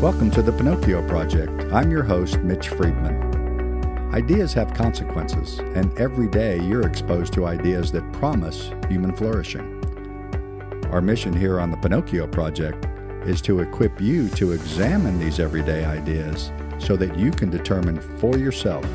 Welcome 0.00 0.30
to 0.30 0.40
the 0.40 0.50
Pinocchio 0.50 1.06
Project. 1.06 1.70
I'm 1.74 1.90
your 1.90 2.02
host, 2.02 2.38
Mitch 2.38 2.70
Friedman. 2.70 4.14
Ideas 4.14 4.54
have 4.54 4.72
consequences, 4.72 5.58
and 5.58 5.92
every 5.98 6.26
day 6.26 6.58
you're 6.58 6.86
exposed 6.86 7.34
to 7.34 7.44
ideas 7.44 7.92
that 7.92 8.10
promise 8.14 8.70
human 8.88 9.14
flourishing. 9.14 9.76
Our 10.90 11.02
mission 11.02 11.34
here 11.34 11.60
on 11.60 11.70
the 11.70 11.76
Pinocchio 11.76 12.26
Project 12.28 12.86
is 13.28 13.42
to 13.42 13.60
equip 13.60 14.00
you 14.00 14.30
to 14.30 14.52
examine 14.52 15.18
these 15.18 15.38
everyday 15.38 15.84
ideas 15.84 16.50
so 16.78 16.96
that 16.96 17.18
you 17.18 17.30
can 17.30 17.50
determine 17.50 18.00
for 18.00 18.38
yourself 18.38 18.86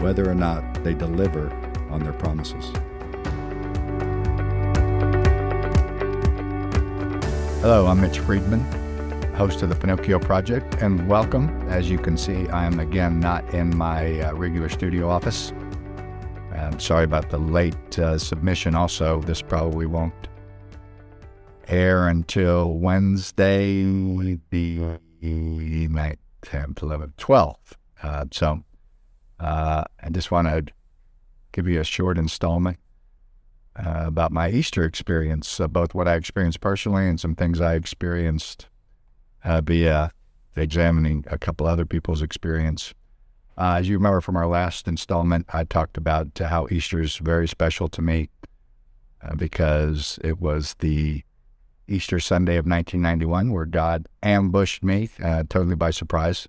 whether 0.00 0.28
or 0.28 0.34
not 0.34 0.82
they 0.82 0.94
deliver 0.94 1.52
on 1.88 2.02
their 2.02 2.14
promises. 2.14 2.72
Hello, 7.60 7.86
I'm 7.86 8.00
Mitch 8.00 8.18
Friedman, 8.18 8.66
host 9.42 9.60
of 9.60 9.68
the 9.68 9.74
Pinocchio 9.74 10.20
Project, 10.20 10.76
and 10.80 11.08
welcome. 11.08 11.48
As 11.68 11.90
you 11.90 11.98
can 11.98 12.16
see, 12.16 12.46
I 12.50 12.64
am 12.64 12.78
again 12.78 13.18
not 13.18 13.52
in 13.52 13.76
my 13.76 14.20
uh, 14.20 14.34
regular 14.34 14.68
studio 14.68 15.08
office. 15.08 15.52
I'm 16.52 16.78
sorry 16.78 17.02
about 17.02 17.28
the 17.28 17.38
late 17.38 17.98
uh, 17.98 18.18
submission. 18.18 18.76
Also, 18.76 19.20
this 19.22 19.42
probably 19.42 19.86
won't 19.86 20.28
air 21.66 22.06
until 22.06 22.74
Wednesday, 22.74 23.82
the 24.50 24.78
9th, 25.20 26.16
10th, 26.42 26.74
11th, 26.74 27.14
12th. 27.16 27.56
Uh, 28.00 28.26
so 28.30 28.62
uh, 29.40 29.82
I 30.04 30.10
just 30.10 30.30
want 30.30 30.46
to 30.46 30.72
give 31.50 31.66
you 31.66 31.80
a 31.80 31.84
short 31.84 32.16
installment 32.16 32.78
uh, 33.74 34.04
about 34.06 34.30
my 34.30 34.50
Easter 34.50 34.84
experience, 34.84 35.58
uh, 35.58 35.66
both 35.66 35.96
what 35.96 36.06
I 36.06 36.14
experienced 36.14 36.60
personally 36.60 37.08
and 37.08 37.18
some 37.18 37.34
things 37.34 37.60
I 37.60 37.74
experienced 37.74 38.68
uh, 39.44 39.60
via 39.60 40.12
examining 40.56 41.24
a 41.28 41.38
couple 41.38 41.66
other 41.66 41.86
people's 41.86 42.22
experience. 42.22 42.94
Uh, 43.56 43.76
as 43.78 43.88
you 43.88 43.96
remember 43.96 44.20
from 44.20 44.36
our 44.36 44.46
last 44.46 44.88
installment, 44.88 45.46
I 45.52 45.64
talked 45.64 45.96
about 45.96 46.38
how 46.38 46.68
Easter 46.70 47.00
is 47.00 47.16
very 47.16 47.46
special 47.46 47.88
to 47.88 48.02
me 48.02 48.28
because 49.36 50.18
it 50.24 50.40
was 50.40 50.74
the 50.80 51.22
Easter 51.88 52.18
Sunday 52.18 52.56
of 52.56 52.66
1991, 52.66 53.52
where 53.52 53.66
God 53.66 54.06
ambushed 54.22 54.82
me 54.82 55.10
uh, 55.22 55.44
totally 55.48 55.76
by 55.76 55.90
surprise 55.90 56.48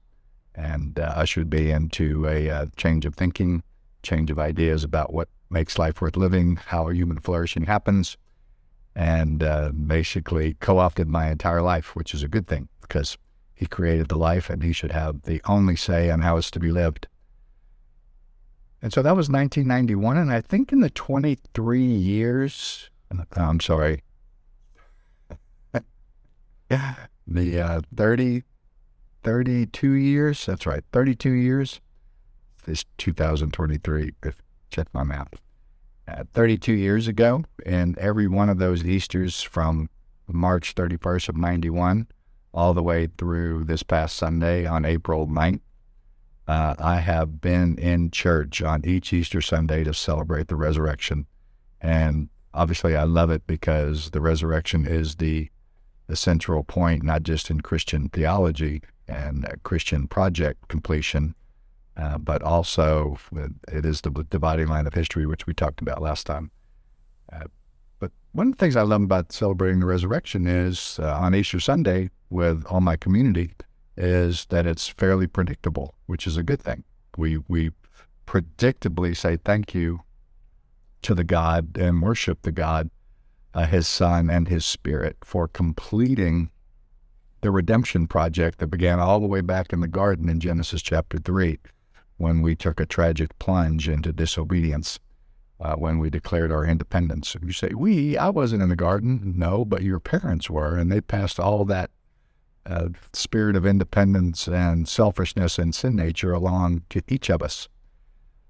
and 0.56 1.00
uh, 1.00 1.14
ushered 1.16 1.52
me 1.52 1.72
into 1.72 2.28
a 2.28 2.50
uh, 2.50 2.66
change 2.78 3.06
of 3.06 3.16
thinking, 3.16 3.64
change 4.04 4.30
of 4.32 4.40
ideas 4.40 4.84
about 4.84 5.14
what 5.14 5.28
makes 5.50 5.78
life 5.78 6.02
worth 6.02 6.16
living, 6.16 6.56
how 6.56 6.88
human 6.90 7.20
flourishing 7.20 7.64
happens, 7.64 8.18
and 8.96 9.44
uh, 9.44 9.70
basically 9.70 10.56
co 10.60 10.78
opted 10.80 11.08
my 11.08 11.30
entire 11.30 11.62
life, 11.62 11.96
which 11.96 12.14
is 12.14 12.24
a 12.24 12.28
good 12.28 12.48
thing 12.48 12.70
because 12.82 13.18
He 13.54 13.66
created 13.66 14.10
the 14.10 14.18
life 14.18 14.50
and 14.50 14.64
He 14.64 14.74
should 14.74 14.92
have 14.92 15.24
the 15.24 15.42
only 15.46 15.76
say 15.76 16.10
on 16.10 16.22
how 16.22 16.38
it's 16.38 16.52
to 16.52 16.60
be 16.60 16.72
lived. 16.72 17.08
And 18.82 18.92
so 18.92 19.02
that 19.02 19.16
was 19.16 19.30
1991. 19.30 20.18
And 20.18 20.32
I 20.32 20.42
think 20.42 20.74
in 20.74 20.82
the 20.82 20.90
23 20.90 21.82
years, 21.82 22.90
I'm 23.32 23.60
sorry, 23.62 24.04
Yeah. 26.70 26.96
the 27.28 27.62
uh, 27.62 27.82
30, 27.96 28.44
32 29.24 29.92
years. 29.92 30.46
That's 30.46 30.66
right, 30.66 30.84
32 30.92 31.32
years. 31.32 31.80
This 32.66 32.86
2023, 32.98 34.14
if 34.24 34.36
check 34.70 34.88
my 34.94 35.04
math. 35.04 35.43
Uh, 36.06 36.26
32 36.34 36.74
years 36.74 37.08
ago, 37.08 37.46
and 37.66 37.98
every 37.98 38.28
one 38.28 38.50
of 38.50 38.58
those 38.58 38.84
Easters 38.84 39.42
from 39.42 39.90
March 40.28 40.76
31st 40.76 41.30
of 41.30 41.38
91 41.38 42.08
all 42.54 42.74
the 42.74 42.84
way 42.84 43.08
through 43.18 43.64
this 43.64 43.84
past 43.84 44.18
Sunday 44.18 44.66
on 44.66 44.84
April 44.84 45.28
9th, 45.28 45.62
uh, 46.46 46.76
I 46.78 46.98
have 46.98 47.40
been 47.40 47.78
in 47.78 48.12
church 48.12 48.62
on 48.62 48.86
each 48.86 49.14
Easter 49.14 49.40
Sunday 49.40 49.86
to 49.86 49.94
celebrate 49.94 50.50
the 50.50 50.58
resurrection. 50.58 51.26
And 51.80 52.28
obviously, 52.54 52.98
I 52.98 53.04
love 53.04 53.30
it 53.30 53.48
because 53.48 54.10
the 54.10 54.22
resurrection 54.22 54.86
is 54.86 55.16
the 55.16 55.50
the 56.08 56.18
central 56.18 56.66
point, 56.66 57.02
not 57.02 57.24
just 57.24 57.50
in 57.50 57.62
Christian 57.62 58.10
theology 58.10 58.82
and 59.08 59.48
Christian 59.64 60.10
project 60.10 60.68
completion, 60.68 61.34
uh, 61.98 62.18
but 62.18 62.42
also 62.42 63.18
it 63.72 63.86
is 63.86 64.02
the 64.02 64.12
dividing 64.30 64.68
line 64.68 64.88
of 64.88 64.94
history, 64.94 65.26
which 65.26 65.46
we 65.46 65.54
talked 65.54 65.82
about 65.82 66.02
last 66.02 66.26
time. 66.26 66.52
Uh, 67.32 67.46
but 68.00 68.12
one 68.32 68.48
of 68.48 68.54
the 68.54 68.58
things 68.58 68.76
I 68.76 68.82
love 68.82 69.04
about 69.04 69.32
celebrating 69.32 69.80
the 69.80 69.86
resurrection 69.86 70.48
is 70.48 71.00
uh, 71.02 71.14
on 71.16 71.36
Easter 71.36 71.60
Sunday 71.60 72.10
with 72.30 72.66
all 72.66 72.82
my 72.82 72.96
community 72.96 73.54
is 73.96 74.46
that 74.46 74.66
it's 74.66 74.88
fairly 74.88 75.28
predictable, 75.28 75.94
which 76.08 76.26
is 76.26 76.36
a 76.36 76.44
good 76.44 76.62
thing. 76.62 76.84
We 77.16 77.38
we 77.48 77.72
predictably 78.26 79.16
say 79.16 79.38
thank 79.38 79.76
you 79.76 80.02
to 81.04 81.14
the 81.14 81.24
God 81.24 81.78
and 81.78 82.02
worship 82.02 82.42
the 82.42 82.52
God 82.52 82.90
uh, 83.54 83.68
his 83.68 83.88
Son 83.88 84.30
and 84.30 84.48
his 84.48 84.66
Spirit 84.66 85.18
for 85.24 85.48
completing 85.48 86.50
the 87.42 87.52
redemption 87.52 88.08
project 88.08 88.60
that 88.60 88.68
began 88.68 89.00
all 89.00 89.20
the 89.20 89.28
way 89.28 89.42
back 89.42 89.74
in 89.74 89.82
the 89.82 89.88
garden 89.88 90.30
in 90.30 90.40
Genesis 90.40 90.82
chapter 90.82 91.18
3 91.18 91.60
when 92.24 92.42
we 92.42 92.56
took 92.56 92.80
a 92.80 92.86
tragic 92.86 93.38
plunge 93.38 93.88
into 93.88 94.12
disobedience. 94.12 95.00
Uh, 95.60 95.76
when 95.76 95.98
we 95.98 96.10
declared 96.10 96.52
our 96.52 96.66
independence. 96.66 97.38
You 97.42 97.54
say, 97.54 97.70
we, 97.74 98.18
I 98.18 98.30
wasn't 98.30 98.64
in 98.64 98.70
the 98.70 98.76
garden. 98.76 99.34
No, 99.38 99.64
but 99.64 99.82
your 99.82 100.00
parents 100.00 100.50
were, 100.50 100.76
and 100.76 100.92
they 100.92 101.00
passed 101.00 101.40
all 101.40 101.64
that 101.66 101.90
uh, 102.66 102.90
spirit 103.14 103.56
of 103.56 103.66
independence 103.66 104.48
and 104.48 104.88
selfishness 104.88 105.58
and 105.58 105.74
sin 105.74 105.96
nature 105.96 106.34
along 106.34 106.84
to 106.90 107.02
each 107.08 107.30
of 107.30 107.42
us. 107.42 107.70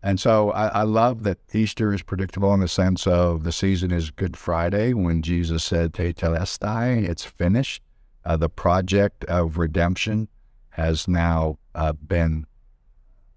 And 0.02 0.20
so 0.20 0.52
I, 0.52 0.68
I, 0.68 0.84
love 0.84 1.24
that 1.24 1.40
Easter 1.54 1.94
is 1.94 2.02
predictable 2.02 2.54
in 2.54 2.60
the 2.60 2.68
sense 2.68 3.08
of 3.08 3.44
the 3.44 3.54
season 3.54 3.92
is 3.92 4.12
Good 4.12 4.36
Friday 4.36 4.94
when 4.94 5.22
Jesus 5.22 5.64
said, 5.64 5.94
Tetelestai, 5.94 7.08
it's 7.08 7.24
finished. 7.24 7.82
Uh, 8.26 8.38
the 8.38 8.50
project 8.50 9.24
of 9.26 9.58
redemption 9.58 10.28
has 10.72 11.08
now 11.08 11.58
uh, 11.74 11.94
been 11.94 12.46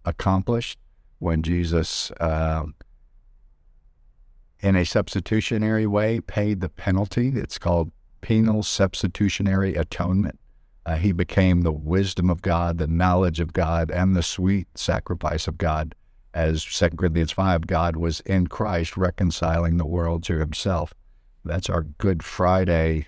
accomplished 0.06 0.78
when 1.18 1.42
Jesus, 1.42 2.10
uh, 2.12 2.64
in 4.60 4.76
a 4.76 4.84
substitutionary 4.84 5.86
way, 5.86 6.20
paid 6.20 6.60
the 6.60 6.70
penalty. 6.70 7.32
It's 7.34 7.58
called 7.58 7.92
penal 8.22 8.62
substitutionary 8.62 9.74
atonement. 9.74 10.38
Uh, 10.86 10.96
he 10.96 11.12
became 11.12 11.60
the 11.60 11.72
wisdom 11.72 12.30
of 12.30 12.40
God, 12.40 12.78
the 12.78 12.86
knowledge 12.86 13.40
of 13.40 13.52
God, 13.52 13.90
and 13.90 14.16
the 14.16 14.22
sweet 14.22 14.68
sacrifice 14.76 15.46
of 15.46 15.58
God 15.58 15.94
as 16.36 16.62
2 16.62 16.90
Corinthians 16.90 17.32
5, 17.32 17.66
God 17.66 17.96
was 17.96 18.20
in 18.20 18.46
Christ 18.46 18.98
reconciling 18.98 19.78
the 19.78 19.86
world 19.86 20.22
to 20.24 20.38
himself. 20.38 20.92
That's 21.46 21.70
our 21.70 21.84
Good 21.84 22.22
Friday 22.22 23.06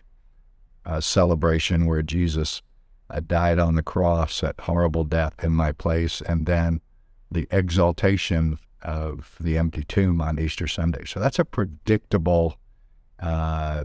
uh, 0.86 1.02
celebration 1.02 1.84
where 1.84 2.00
Jesus 2.00 2.62
uh, 3.10 3.20
died 3.20 3.58
on 3.58 3.74
the 3.74 3.82
cross 3.82 4.42
at 4.42 4.58
horrible 4.60 5.04
death 5.04 5.34
in 5.44 5.52
my 5.52 5.72
place, 5.72 6.22
and 6.22 6.46
then 6.46 6.80
the 7.30 7.46
exaltation 7.50 8.58
of 8.82 9.36
the 9.40 9.58
empty 9.58 9.84
tomb 9.84 10.20
on 10.20 10.38
Easter 10.38 10.66
Sunday. 10.66 11.04
So 11.04 11.20
that's 11.20 11.38
a 11.38 11.44
predictable 11.44 12.56
uh, 13.20 13.84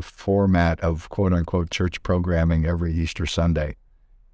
format 0.00 0.80
of 0.80 1.08
quote 1.08 1.32
unquote 1.32 1.70
church 1.70 2.02
programming 2.02 2.66
every 2.66 2.92
Easter 2.92 3.26
Sunday 3.26 3.76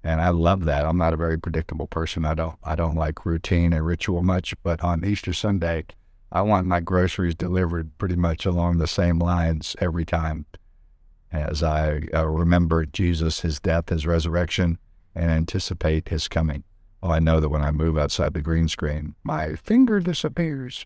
and 0.03 0.21
I 0.21 0.29
love 0.29 0.65
that. 0.65 0.85
I'm 0.85 0.97
not 0.97 1.13
a 1.13 1.17
very 1.17 1.39
predictable 1.39 1.87
person. 1.87 2.25
I 2.25 2.33
don't 2.33 2.57
I 2.63 2.75
don't 2.75 2.95
like 2.95 3.25
routine 3.25 3.71
and 3.71 3.85
ritual 3.85 4.21
much, 4.21 4.53
but 4.61 4.83
on 4.83 5.05
Easter 5.05 5.33
Sunday, 5.33 5.85
I 6.31 6.41
want 6.41 6.67
my 6.67 6.81
groceries 6.81 7.35
delivered 7.35 7.97
pretty 7.97 8.17
much 8.17 8.45
along 8.45 8.77
the 8.77 8.87
same 8.87 9.19
lines 9.19 9.75
every 9.79 10.03
time, 10.03 10.45
as 11.31 11.63
I 11.63 12.01
uh, 12.13 12.27
remember 12.27 12.85
Jesus, 12.85 13.41
His 13.41 13.59
death, 13.59 13.89
His 13.89 14.05
resurrection, 14.05 14.77
and 15.15 15.31
anticipate 15.31 16.09
His 16.09 16.27
coming. 16.27 16.63
Well, 17.03 17.11
I 17.11 17.19
know 17.19 17.41
that 17.41 17.49
when 17.49 17.61
I 17.61 17.71
move 17.71 17.97
outside 17.97 18.33
the 18.33 18.41
green 18.41 18.69
screen, 18.69 19.13
my 19.25 19.55
finger 19.55 19.99
disappears. 19.99 20.85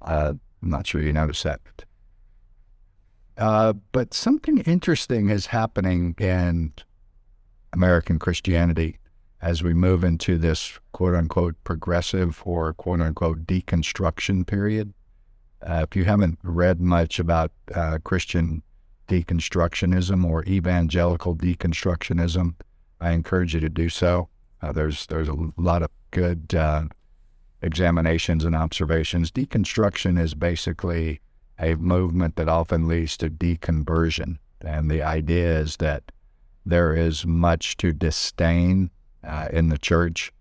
Uh, 0.00 0.34
I'm 0.62 0.70
not 0.70 0.86
sure 0.86 1.02
you 1.02 1.12
noticed 1.12 1.42
that. 1.42 1.60
Uh, 3.36 3.72
but 3.90 4.14
something 4.14 4.58
interesting 4.58 5.30
is 5.30 5.46
happening 5.46 6.14
in 6.16 6.74
American 7.72 8.20
Christianity 8.20 8.98
as 9.42 9.64
we 9.64 9.74
move 9.74 10.04
into 10.04 10.38
this 10.38 10.78
quote 10.92 11.16
unquote 11.16 11.56
progressive 11.64 12.40
or 12.44 12.72
quote 12.74 13.00
unquote 13.00 13.44
deconstruction 13.44 14.46
period. 14.46 14.94
Uh, 15.60 15.84
if 15.88 15.96
you 15.96 16.04
haven't 16.04 16.38
read 16.44 16.80
much 16.80 17.18
about 17.18 17.50
uh, 17.74 17.98
Christian 18.04 18.62
deconstructionism 19.08 20.24
or 20.24 20.44
evangelical 20.44 21.34
deconstructionism, 21.34 22.54
I 23.00 23.10
encourage 23.10 23.54
you 23.54 23.60
to 23.60 23.68
do 23.68 23.88
so. 23.88 24.28
Uh, 24.60 24.72
there's 24.72 25.06
there's 25.06 25.28
a 25.28 25.36
lot 25.56 25.82
of 25.82 25.90
good 26.10 26.54
uh, 26.54 26.84
examinations 27.62 28.44
and 28.44 28.56
observations. 28.56 29.30
Deconstruction 29.30 30.20
is 30.20 30.34
basically 30.34 31.20
a 31.58 31.74
movement 31.76 32.36
that 32.36 32.48
often 32.48 32.86
leads 32.86 33.16
to 33.16 33.30
deconversion, 33.30 34.38
and 34.60 34.90
the 34.90 35.02
idea 35.02 35.58
is 35.58 35.76
that 35.78 36.02
there 36.64 36.94
is 36.94 37.24
much 37.26 37.76
to 37.78 37.92
disdain 37.92 38.90
uh, 39.24 39.48
in 39.52 39.68
the 39.68 39.78
church 39.78 40.32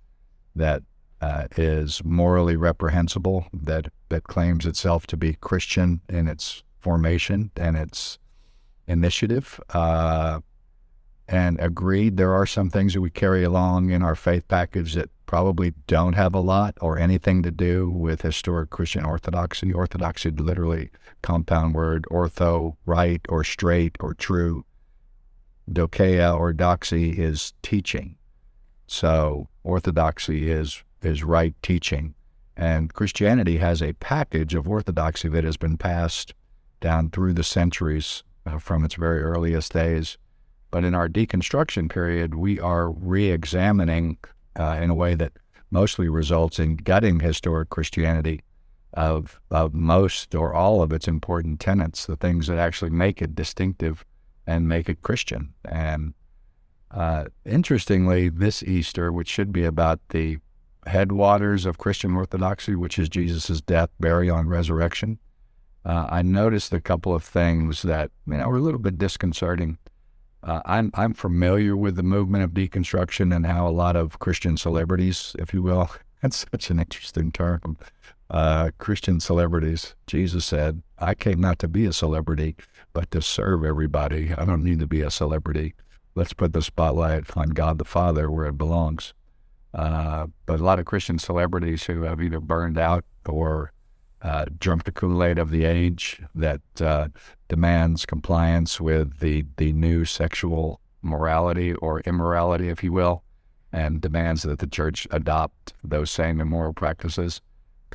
that 0.56 0.84
uh, 1.22 1.48
is 1.56 2.04
morally 2.04 2.56
reprehensible, 2.56 3.48
that, 3.54 3.88
that 4.10 4.24
claims 4.24 4.66
itself 4.66 5.08
to 5.08 5.18
be 5.18 5.34
Christian 5.34 6.02
in 6.10 6.28
its 6.28 6.64
formation 6.80 7.52
and 7.56 7.76
its 7.76 8.20
initiative. 8.88 9.60
Uh, 9.74 10.42
and 11.28 11.60
agreed 11.60 12.18
there 12.18 12.34
are 12.34 12.46
some 12.46 12.70
things 12.70 12.94
that 12.94 13.02
we 13.02 13.10
carry 13.10 13.44
along 13.44 13.90
in 13.90 14.02
our 14.02 14.16
faith 14.16 14.48
package 14.48 14.94
that 14.94 15.10
probably 15.26 15.74
don't 15.86 16.14
have 16.14 16.34
a 16.34 16.40
lot 16.40 16.78
or 16.80 16.98
anything 16.98 17.44
to 17.44 17.52
do 17.52 17.90
with 17.90 18.22
historic 18.22 18.70
Christian 18.70 19.06
orthodoxy. 19.06 19.74
Orthodoxy, 19.74 20.32
literally, 20.32 20.90
compound 21.22 21.76
word, 21.76 22.06
ortho, 22.10 22.78
right 22.86 23.22
or 23.28 23.44
straight 23.44 23.98
or 24.00 24.14
true. 24.14 24.66
Dokeia 25.70 26.38
or 26.38 26.54
doxy 26.54 27.18
is 27.18 27.54
teaching. 27.62 28.16
So 28.88 29.50
orthodoxy 29.64 30.50
is 30.50 30.82
is 31.02 31.24
right 31.24 31.54
teaching. 31.62 32.16
And 32.56 32.94
Christianity 32.94 33.58
has 33.58 33.84
a 33.84 33.94
package 33.94 34.56
of 34.56 34.68
orthodoxy 34.68 35.28
that 35.28 35.44
has 35.44 35.58
been 35.58 35.78
passed 35.78 36.34
down 36.80 37.12
through 37.12 37.34
the 37.34 37.44
centuries 37.44 38.24
uh, 38.46 38.58
from 38.58 38.84
its 38.84 38.96
very 38.96 39.22
earliest 39.22 39.74
days. 39.74 40.18
But 40.72 40.84
in 40.84 40.94
our 40.94 41.08
deconstruction 41.08 41.90
period, 41.90 42.36
we 42.36 42.60
are 42.60 42.92
re 42.92 43.32
examining 43.32 44.18
uh, 44.60 44.80
in 44.82 44.90
a 44.90 44.96
way 44.96 45.16
that 45.16 45.34
mostly 45.72 46.10
results 46.10 46.60
in 46.60 46.78
gutting 46.78 47.20
historic 47.20 47.70
Christianity 47.70 48.42
of, 48.94 49.40
of 49.52 49.74
most 49.74 50.34
or 50.34 50.54
all 50.54 50.82
of 50.82 50.92
its 50.92 51.08
important 51.08 51.60
tenets, 51.60 52.06
the 52.06 52.16
things 52.16 52.48
that 52.48 52.58
actually 52.58 52.90
make 52.90 53.22
it 53.22 53.36
distinctive 53.36 54.04
and 54.46 54.68
make 54.68 54.90
it 54.90 55.02
Christian. 55.02 55.54
And 55.70 56.14
uh, 56.92 57.26
interestingly, 57.46 58.30
this 58.30 58.64
Easter, 58.64 59.12
which 59.12 59.28
should 59.28 59.52
be 59.52 59.66
about 59.66 60.00
the 60.10 60.38
headwaters 60.86 61.66
of 61.66 61.78
Christian 61.78 62.16
orthodoxy, 62.16 62.76
which 62.76 62.98
is 62.98 63.10
Jesus' 63.10 63.62
death, 63.62 63.90
burial, 64.00 64.38
and 64.38 64.50
resurrection, 64.50 65.20
uh, 65.86 66.08
I 66.10 66.22
noticed 66.22 66.74
a 66.74 66.82
couple 66.82 67.14
of 67.14 67.24
things 67.24 67.82
that 67.84 68.12
you 68.26 68.38
know 68.38 68.48
were 68.50 68.58
a 68.58 68.62
little 68.62 68.80
bit 68.80 68.98
disconcerting. 68.98 69.78
Uh, 70.44 70.62
I'm 70.66 70.92
I'm 70.94 71.14
familiar 71.14 71.76
with 71.76 71.96
the 71.96 72.04
movement 72.04 72.44
of 72.44 72.52
deconstruction 72.52 73.36
and 73.36 73.46
how 73.46 73.68
a 73.68 73.72
lot 73.72 73.96
of 73.96 74.20
Christian 74.20 74.58
celebrities, 74.58 75.36
if 75.40 75.54
you 75.54 75.62
will, 75.62 75.90
that's 76.22 76.46
such 76.52 76.70
an 76.70 76.80
interesting 76.80 77.32
term. 77.32 77.78
Uh, 78.30 78.72
Christian 78.78 79.20
celebrities. 79.20 79.96
Jesus 80.06 80.46
said, 80.46 80.82
"I 81.00 81.16
came 81.16 81.40
not 81.40 81.60
to 81.60 81.68
be 81.68 81.86
a 81.86 81.94
celebrity, 81.94 82.56
but 82.94 83.10
to 83.12 83.22
serve 83.22 83.64
everybody. 83.64 84.34
I 84.34 84.46
don't 84.46 84.64
need 84.64 84.80
to 84.80 84.88
be 84.88 85.02
a 85.02 85.12
celebrity. 85.12 85.76
Let's 86.16 86.34
put 86.34 86.54
the 86.54 86.62
spotlight 86.62 87.36
on 87.38 87.50
God 87.50 87.78
the 87.78 87.86
Father 87.86 88.30
where 88.30 88.48
it 88.48 88.58
belongs." 88.58 89.14
Uh, 89.74 90.28
but 90.46 90.60
a 90.60 90.64
lot 90.64 90.80
of 90.80 90.86
Christian 90.86 91.20
celebrities 91.20 91.84
who 91.84 92.04
have 92.04 92.22
either 92.22 92.40
burned 92.40 92.78
out 92.78 93.06
or 93.28 93.72
uh, 94.22 94.46
drunk 94.60 94.86
the 94.86 94.92
Kool 94.92 95.24
Aid 95.24 95.38
of 95.38 95.52
the 95.52 95.66
age 95.66 96.22
that 96.34 96.62
uh, 96.82 97.10
demands 97.48 98.06
compliance 98.06 98.80
with 98.82 99.20
the, 99.20 99.46
the 99.58 99.74
new 99.74 100.06
sexual 100.06 100.80
morality 101.02 101.74
or 101.76 102.02
immorality, 102.02 102.70
if 102.70 102.84
you 102.84 102.92
will, 102.92 103.24
and 103.72 104.02
demands 104.02 104.44
that 104.44 104.60
the 104.60 104.68
church 104.68 105.08
adopt 105.12 105.74
those 105.84 106.10
same 106.10 106.42
immoral 106.42 106.74
practices. 106.74 107.42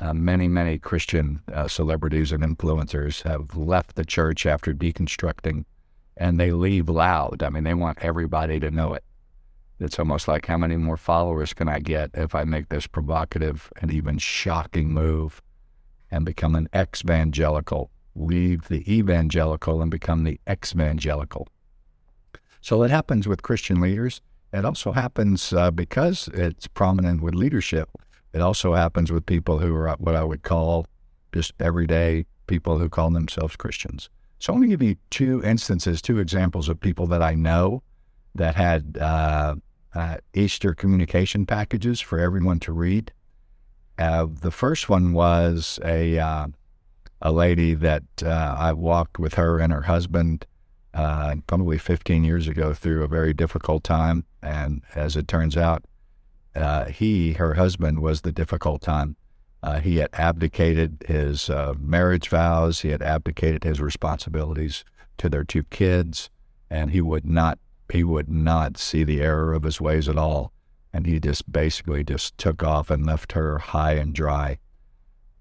Uh, 0.01 0.13
many, 0.13 0.47
many 0.47 0.79
Christian 0.79 1.41
uh, 1.53 1.67
celebrities 1.67 2.31
and 2.31 2.43
influencers 2.43 3.21
have 3.23 3.55
left 3.55 3.95
the 3.95 4.05
church 4.05 4.45
after 4.45 4.73
deconstructing, 4.73 5.65
and 6.17 6.39
they 6.39 6.51
leave 6.51 6.89
loud. 6.89 7.43
I 7.43 7.49
mean, 7.49 7.63
they 7.63 7.75
want 7.75 7.99
everybody 8.01 8.59
to 8.59 8.71
know 8.71 8.93
it. 8.93 9.03
It's 9.79 9.99
almost 9.99 10.27
like 10.27 10.45
how 10.45 10.57
many 10.57 10.77
more 10.77 10.97
followers 10.97 11.53
can 11.53 11.67
I 11.67 11.79
get 11.79 12.11
if 12.13 12.33
I 12.33 12.43
make 12.43 12.69
this 12.69 12.87
provocative 12.87 13.71
and 13.81 13.91
even 13.91 14.17
shocking 14.17 14.93
move 14.93 15.41
and 16.09 16.25
become 16.25 16.55
an 16.55 16.69
ex-evangelical, 16.73 17.89
leave 18.15 18.67
the 18.67 18.83
evangelical 18.91 19.81
and 19.81 19.89
become 19.89 20.23
the 20.23 20.39
ex-evangelical. 20.47 21.47
So 22.61 22.83
it 22.83 22.91
happens 22.91 23.27
with 23.27 23.41
Christian 23.41 23.81
leaders. 23.81 24.21
It 24.53 24.65
also 24.65 24.91
happens 24.91 25.51
uh, 25.51 25.71
because 25.71 26.29
it's 26.33 26.67
prominent 26.67 27.21
with 27.21 27.33
leadership. 27.33 27.89
It 28.33 28.41
also 28.41 28.73
happens 28.73 29.11
with 29.11 29.25
people 29.25 29.59
who 29.59 29.75
are 29.75 29.95
what 29.99 30.15
I 30.15 30.23
would 30.23 30.43
call 30.43 30.85
just 31.33 31.53
everyday 31.59 32.25
people 32.47 32.77
who 32.77 32.89
call 32.89 33.09
themselves 33.09 33.55
Christians. 33.55 34.09
So 34.39 34.53
I'm 34.53 34.59
going 34.59 34.69
to 34.69 34.77
give 34.77 34.87
you 34.87 34.95
two 35.09 35.43
instances, 35.43 36.01
two 36.01 36.19
examples 36.19 36.69
of 36.69 36.79
people 36.79 37.07
that 37.07 37.21
I 37.21 37.33
know 37.33 37.81
that 38.35 38.55
had 38.55 38.97
uh, 38.99 39.55
uh, 39.95 40.17
Easter 40.33 40.73
communication 40.73 41.45
packages 41.45 42.01
for 42.01 42.19
everyone 42.19 42.59
to 42.61 42.73
read. 42.73 43.11
Uh, 43.97 44.27
the 44.41 44.51
first 44.51 44.89
one 44.89 45.13
was 45.13 45.79
a 45.83 46.17
uh, 46.17 46.47
a 47.23 47.31
lady 47.31 47.73
that 47.73 48.03
uh, 48.21 48.55
I 48.59 48.73
walked 48.73 49.17
with 49.17 49.33
her 49.33 49.57
and 49.57 49.73
her 49.73 49.83
husband 49.83 50.45
uh, 50.93 51.35
probably 51.47 51.79
15 51.79 52.23
years 52.23 52.47
ago 52.47 52.73
through 52.75 53.03
a 53.03 53.07
very 53.07 53.33
difficult 53.33 53.83
time, 53.83 54.25
and 54.43 54.83
as 54.93 55.15
it 55.15 55.27
turns 55.27 55.57
out, 55.57 55.83
uh, 56.55 56.85
he, 56.85 57.33
her 57.33 57.55
husband, 57.55 57.99
was 57.99 58.21
the 58.21 58.31
difficult 58.31 58.83
time. 58.83 59.15
he 59.81 59.97
had 59.97 60.09
abdicated 60.13 61.03
his 61.07 61.49
marriage 61.79 62.29
vows. 62.29 62.81
He 62.81 62.89
had 62.89 63.01
abdicated 63.01 63.63
his 63.63 63.81
responsibilities 63.81 64.83
to 65.17 65.29
their 65.29 65.43
two 65.43 65.63
kids, 65.63 66.29
and 66.69 66.91
he 66.91 67.01
would 67.01 67.25
not 67.25 67.57
he 67.91 68.03
would 68.03 68.29
not 68.29 68.77
see 68.77 69.03
the 69.03 69.21
error 69.21 69.53
of 69.53 69.63
his 69.63 69.79
ways 69.79 70.09
at 70.09 70.17
all. 70.17 70.51
And 70.91 71.05
he 71.05 71.19
just 71.19 71.51
basically 71.51 72.03
just 72.03 72.37
took 72.37 72.63
off 72.63 72.89
and 72.89 73.05
left 73.05 73.33
her 73.33 73.59
high 73.59 73.93
and 73.93 74.13
dry. 74.13 74.57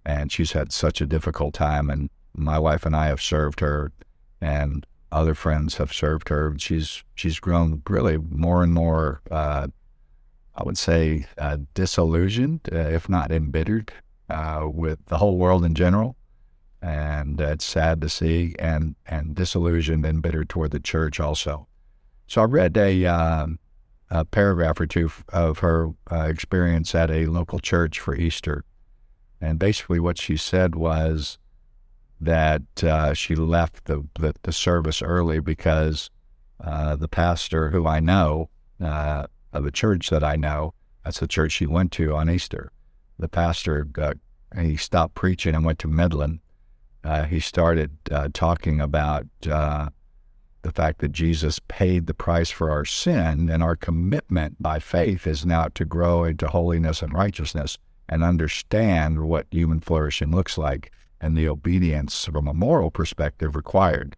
And 0.04 0.32
she's 0.32 0.52
had 0.52 0.72
such 0.72 1.00
a 1.00 1.06
difficult 1.06 1.54
time. 1.54 1.90
And 1.90 2.10
my 2.34 2.58
wife 2.58 2.86
and 2.86 2.96
I 2.96 3.06
have 3.06 3.22
served 3.22 3.60
her, 3.60 3.92
and 4.40 4.86
other 5.10 5.34
friends 5.34 5.76
have 5.76 5.92
served 5.92 6.28
her. 6.30 6.54
She's 6.58 7.04
she's 7.14 7.38
grown 7.38 7.82
really 7.88 8.16
more 8.16 8.62
and 8.62 8.72
more, 8.72 9.20
uh, 9.30 9.68
I 10.54 10.62
would 10.64 10.78
say, 10.78 11.26
uh, 11.38 11.58
disillusioned, 11.74 12.68
uh, 12.72 12.76
if 12.76 13.08
not 13.08 13.30
embittered, 13.30 13.92
uh, 14.30 14.68
with 14.72 15.04
the 15.06 15.18
whole 15.18 15.36
world 15.36 15.64
in 15.64 15.74
general. 15.74 16.16
And 16.80 17.40
it's 17.40 17.64
sad 17.64 18.00
to 18.00 18.08
see, 18.08 18.56
and 18.58 18.96
and 19.06 19.34
disillusioned 19.36 20.04
and 20.04 20.22
bitter 20.22 20.44
toward 20.44 20.72
the 20.72 20.80
church 20.80 21.20
also. 21.20 21.68
So 22.26 22.40
I 22.40 22.44
read 22.44 22.76
a, 22.78 23.04
um, 23.04 23.58
a 24.10 24.24
paragraph 24.24 24.80
or 24.80 24.86
two 24.86 25.12
of 25.28 25.58
her 25.58 25.90
uh, 26.10 26.28
experience 26.30 26.94
at 26.94 27.10
a 27.10 27.26
local 27.26 27.58
church 27.58 28.00
for 28.00 28.16
Easter. 28.16 28.64
And 29.42 29.58
basically, 29.58 29.98
what 29.98 30.18
she 30.18 30.36
said 30.36 30.76
was 30.76 31.36
that 32.20 32.62
uh, 32.84 33.12
she 33.12 33.34
left 33.34 33.86
the, 33.86 34.06
the, 34.14 34.34
the, 34.44 34.52
service 34.52 35.02
early 35.02 35.40
because 35.40 36.10
uh, 36.60 36.94
the 36.94 37.08
pastor 37.08 37.70
who 37.70 37.84
I 37.84 37.98
know, 37.98 38.50
uh, 38.80 39.26
of 39.52 39.66
a 39.66 39.72
church 39.72 40.10
that 40.10 40.22
I 40.22 40.36
know, 40.36 40.74
that's 41.04 41.18
the 41.18 41.26
church 41.26 41.50
she 41.50 41.66
went 41.66 41.90
to 41.92 42.14
on 42.14 42.30
Easter. 42.30 42.70
The 43.18 43.28
pastor, 43.28 43.88
he 44.56 44.76
stopped 44.76 45.16
preaching 45.16 45.56
and 45.56 45.64
went 45.64 45.80
to 45.80 45.88
meddlin'. 45.88 46.40
Uh, 47.02 47.24
he 47.24 47.40
started 47.40 47.90
uh, 48.12 48.28
talking 48.32 48.80
about 48.80 49.26
the 49.40 49.90
fact 50.72 51.00
that 51.00 51.10
Jesus 51.10 51.58
paid 51.66 52.06
the 52.06 52.14
price 52.14 52.50
for 52.50 52.70
our 52.70 52.84
sin 52.84 53.50
and 53.50 53.60
our 53.60 53.74
commitment 53.74 54.62
by 54.62 54.78
faith 54.78 55.26
is 55.26 55.44
now 55.44 55.66
to 55.74 55.84
grow 55.84 56.22
into 56.22 56.46
holiness 56.46 57.02
and 57.02 57.12
righteousness 57.12 57.76
and 58.12 58.22
understand 58.22 59.26
what 59.26 59.46
human 59.50 59.80
flourishing 59.80 60.30
looks 60.30 60.58
like 60.58 60.92
and 61.18 61.34
the 61.34 61.48
obedience 61.48 62.26
from 62.26 62.46
a 62.46 62.52
moral 62.52 62.90
perspective 62.90 63.56
required. 63.56 64.14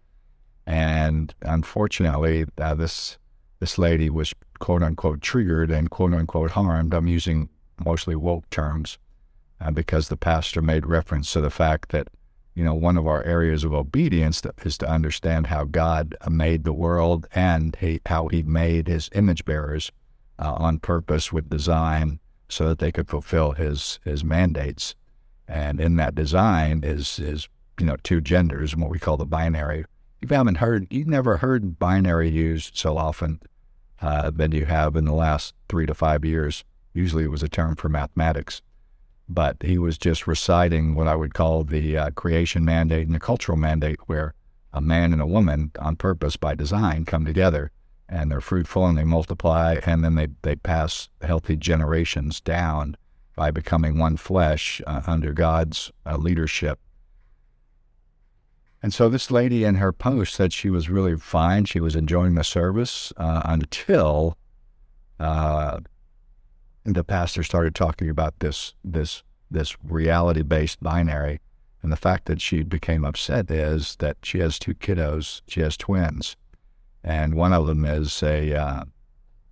And 0.66 1.32
unfortunately, 1.42 2.44
uh, 2.58 2.74
this 2.74 3.18
this 3.60 3.78
lady 3.78 4.10
was 4.10 4.34
quote 4.58 4.82
unquote 4.82 5.20
triggered 5.20 5.70
and 5.70 5.90
quote 5.90 6.12
unquote 6.12 6.50
harmed. 6.50 6.92
I'm 6.92 7.06
using 7.06 7.48
mostly 7.84 8.16
woke 8.16 8.50
terms 8.50 8.98
uh, 9.60 9.70
because 9.70 10.08
the 10.08 10.16
pastor 10.16 10.60
made 10.60 10.86
reference 10.86 11.32
to 11.34 11.40
the 11.40 11.48
fact 11.48 11.90
that 11.90 12.08
you 12.56 12.64
know, 12.64 12.74
one 12.74 12.96
of 12.96 13.06
our 13.06 13.22
areas 13.22 13.62
of 13.62 13.72
obedience 13.72 14.42
is 14.64 14.76
to 14.78 14.90
understand 14.90 15.46
how 15.46 15.64
God 15.64 16.16
made 16.28 16.64
the 16.64 16.72
world 16.72 17.28
and 17.32 17.76
he, 17.76 18.00
how 18.06 18.26
He 18.26 18.42
made 18.42 18.88
His 18.88 19.08
image 19.14 19.44
bearers 19.44 19.92
uh, 20.40 20.54
on 20.54 20.80
purpose 20.80 21.32
with 21.32 21.48
design 21.48 22.18
so 22.54 22.68
that 22.68 22.78
they 22.78 22.92
could 22.92 23.08
fulfill 23.08 23.52
His 23.52 23.98
His 24.04 24.24
mandates. 24.24 24.94
And 25.46 25.80
in 25.80 25.96
that 25.96 26.14
design 26.14 26.82
is 26.84 27.18
is 27.18 27.48
you 27.78 27.86
know 27.86 27.96
two 28.02 28.20
genders, 28.20 28.72
and 28.72 28.82
what 28.82 28.90
we 28.90 28.98
call 28.98 29.16
the 29.16 29.26
binary. 29.26 29.84
You 30.20 30.28
haven't 30.28 30.56
heard, 30.56 30.86
you've 30.90 31.06
never 31.06 31.38
heard 31.38 31.78
binary 31.78 32.30
used 32.30 32.78
so 32.78 32.96
often 32.96 33.40
uh, 34.00 34.30
than 34.30 34.52
you 34.52 34.64
have 34.64 34.96
in 34.96 35.04
the 35.04 35.12
last 35.12 35.54
three 35.68 35.84
to 35.84 35.94
five 35.94 36.24
years. 36.24 36.64
Usually, 36.94 37.24
it 37.24 37.30
was 37.30 37.42
a 37.42 37.48
term 37.48 37.76
for 37.76 37.90
mathematics 37.90 38.62
but 39.28 39.56
he 39.62 39.78
was 39.78 39.96
just 39.98 40.26
reciting 40.26 40.94
what 40.94 41.08
I 41.08 41.16
would 41.16 41.34
call 41.34 41.64
the 41.64 41.96
uh, 41.96 42.10
creation 42.10 42.64
mandate 42.64 43.06
and 43.06 43.14
the 43.14 43.20
cultural 43.20 43.56
mandate, 43.56 43.98
where 44.06 44.34
a 44.72 44.80
man 44.80 45.12
and 45.12 45.22
a 45.22 45.26
woman, 45.26 45.70
on 45.78 45.96
purpose 45.96 46.36
by 46.36 46.54
design, 46.54 47.04
come 47.04 47.24
together 47.24 47.70
and 48.08 48.30
they're 48.30 48.40
fruitful 48.40 48.86
and 48.86 48.96
they 48.98 49.04
multiply, 49.04 49.78
and 49.86 50.04
then 50.04 50.14
they, 50.14 50.28
they 50.42 50.56
pass 50.56 51.08
healthy 51.22 51.56
generations 51.56 52.40
down 52.40 52.96
by 53.36 53.50
becoming 53.50 53.98
one 53.98 54.16
flesh 54.16 54.80
uh, 54.86 55.02
under 55.06 55.32
God's 55.32 55.90
uh, 56.06 56.16
leadership. 56.16 56.78
And 58.82 58.92
so 58.92 59.08
this 59.08 59.30
lady 59.30 59.64
in 59.64 59.76
her 59.76 59.92
post 59.92 60.34
said 60.34 60.52
she 60.52 60.68
was 60.68 60.90
really 60.90 61.16
fine. 61.16 61.64
She 61.64 61.80
was 61.80 61.96
enjoying 61.96 62.34
the 62.34 62.44
service 62.44 63.14
uh, 63.16 63.40
until 63.44 64.36
uh, 65.18 65.80
the 66.84 67.02
pastor 67.02 67.42
started 67.42 67.74
talking 67.74 68.10
about 68.10 68.40
this 68.40 68.74
this 68.84 69.22
this 69.50 69.74
reality 69.82 70.42
based 70.42 70.82
binary. 70.82 71.40
And 71.82 71.90
the 71.90 71.96
fact 71.96 72.26
that 72.26 72.40
she 72.40 72.62
became 72.62 73.04
upset 73.04 73.50
is 73.50 73.96
that 73.96 74.18
she 74.22 74.38
has 74.40 74.58
two 74.58 74.74
kiddos. 74.74 75.40
She 75.46 75.60
has 75.60 75.76
twins, 75.76 76.36
and 77.04 77.34
one 77.34 77.52
of 77.52 77.66
them 77.66 77.84
is 77.84 78.22
a, 78.22 78.54
uh, 78.54 78.84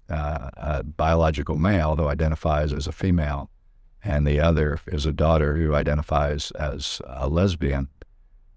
uh, 0.09 0.50
a 0.56 0.82
biological 0.82 1.56
male 1.56 1.94
who 1.94 2.09
identifies 2.09 2.73
as 2.73 2.87
a 2.87 2.92
female, 2.92 3.50
and 4.02 4.26
the 4.26 4.40
other 4.40 4.78
is 4.88 5.06
a 5.06 5.12
daughter 5.12 5.56
who 5.56 5.75
identifies 5.75 6.50
as 6.52 7.00
a 7.06 7.28
lesbian. 7.28 7.88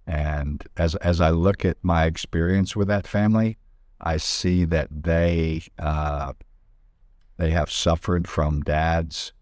And 0.07 0.63
as 0.77 0.95
as 0.95 1.19
I 1.19 1.31
look 1.31 1.65
at 1.65 1.77
my 1.81 2.05
experience 2.05 2.75
with 2.75 2.87
that 2.87 3.07
family, 3.07 3.57
I 3.99 4.17
see 4.17 4.65
that 4.65 4.87
they 4.91 5.63
uh, 5.77 6.33
they 7.37 7.51
have 7.51 7.71
suffered 7.71 8.27
from 8.27 8.61
dad's 8.61 9.33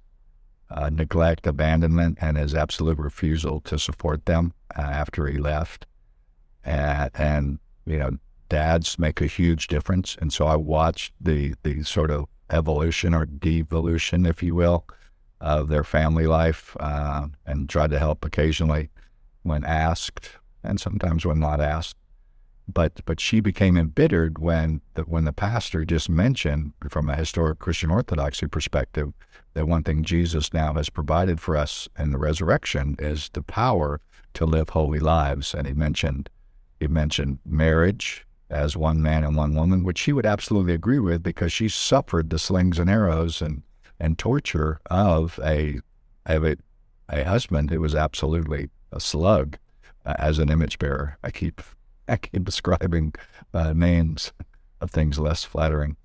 uh, 0.69 0.89
neglect, 0.89 1.45
abandonment, 1.45 2.17
and 2.21 2.37
his 2.37 2.55
absolute 2.55 2.97
refusal 2.97 3.61
to 3.61 3.77
support 3.77 4.25
them 4.25 4.53
uh, 4.75 4.81
after 4.81 5.27
he 5.27 5.37
left. 5.37 5.85
And, 6.63 7.11
and, 7.13 7.59
you 7.85 7.99
know, 7.99 8.17
dads 8.49 8.99
make 8.99 9.21
a 9.21 9.27
huge 9.27 9.67
difference. 9.67 10.17
And 10.19 10.31
so 10.31 10.45
I 10.45 10.55
watched 10.55 11.13
the, 11.19 11.55
the 11.63 11.83
sort 11.83 12.11
of 12.11 12.25
evolution 12.49 13.13
or 13.13 13.25
devolution, 13.25 14.25
if 14.25 14.43
you 14.43 14.55
will, 14.55 14.85
of 15.41 15.67
their 15.67 15.83
family 15.83 16.27
life 16.27 16.75
uh, 16.79 17.27
and 17.45 17.69
tried 17.69 17.91
to 17.91 17.99
help 17.99 18.23
occasionally 18.23 18.89
when 19.43 19.65
asked 19.65 20.37
and 20.63 20.79
sometimes 20.79 21.25
when 21.25 21.39
not 21.39 21.59
asked. 21.59 21.97
But 22.65 23.01
but 23.05 23.19
she 23.19 23.41
became 23.41 23.75
embittered 23.75 24.39
when 24.39 24.79
the, 24.93 25.01
when 25.01 25.25
the 25.25 25.33
pastor 25.33 25.83
just 25.83 26.09
mentioned, 26.09 26.71
from 26.87 27.09
a 27.09 27.15
historic 27.15 27.59
Christian 27.59 27.91
orthodoxy 27.91 28.47
perspective, 28.47 29.11
that 29.53 29.67
one 29.67 29.83
thing 29.83 30.03
Jesus 30.03 30.53
now 30.53 30.73
has 30.75 30.89
provided 30.89 31.41
for 31.41 31.57
us 31.57 31.89
in 31.99 32.11
the 32.11 32.17
resurrection 32.17 32.95
is 32.99 33.29
the 33.33 33.41
power 33.41 33.99
to 34.35 34.45
live 34.45 34.69
holy 34.69 34.99
lives. 34.99 35.53
And 35.53 35.67
he 35.67 35.73
mentioned 35.73 36.29
he 36.79 36.87
mentioned 36.87 37.39
marriage 37.45 38.25
as 38.53 38.77
one 38.77 39.01
man 39.01 39.23
and 39.23 39.35
one 39.35 39.55
woman, 39.55 39.83
which 39.83 39.97
she 39.97 40.13
would 40.13 40.25
absolutely 40.25 40.73
agree 40.73 40.99
with 40.99 41.23
because 41.23 41.51
she 41.51 41.67
suffered 41.67 42.29
the 42.29 42.39
slings 42.39 42.79
and 42.79 42.89
arrows 42.89 43.41
and 43.41 43.63
and 43.99 44.17
torture 44.17 44.79
of 44.89 45.39
a 45.43 45.79
of 46.25 46.45
a, 46.45 46.55
a 47.09 47.23
husband 47.23 47.69
who 47.69 47.79
was 47.79 47.95
absolutely 47.95 48.69
a 48.91 48.99
slug 48.99 49.57
uh, 50.05 50.13
as 50.17 50.39
an 50.39 50.49
image 50.49 50.79
bearer. 50.79 51.17
I 51.23 51.31
keep 51.31 51.61
I 52.07 52.17
keep 52.17 52.43
describing 52.43 53.13
uh, 53.53 53.73
names 53.73 54.33
of 54.81 54.91
things 54.91 55.19
less 55.19 55.43
flattering. 55.43 55.95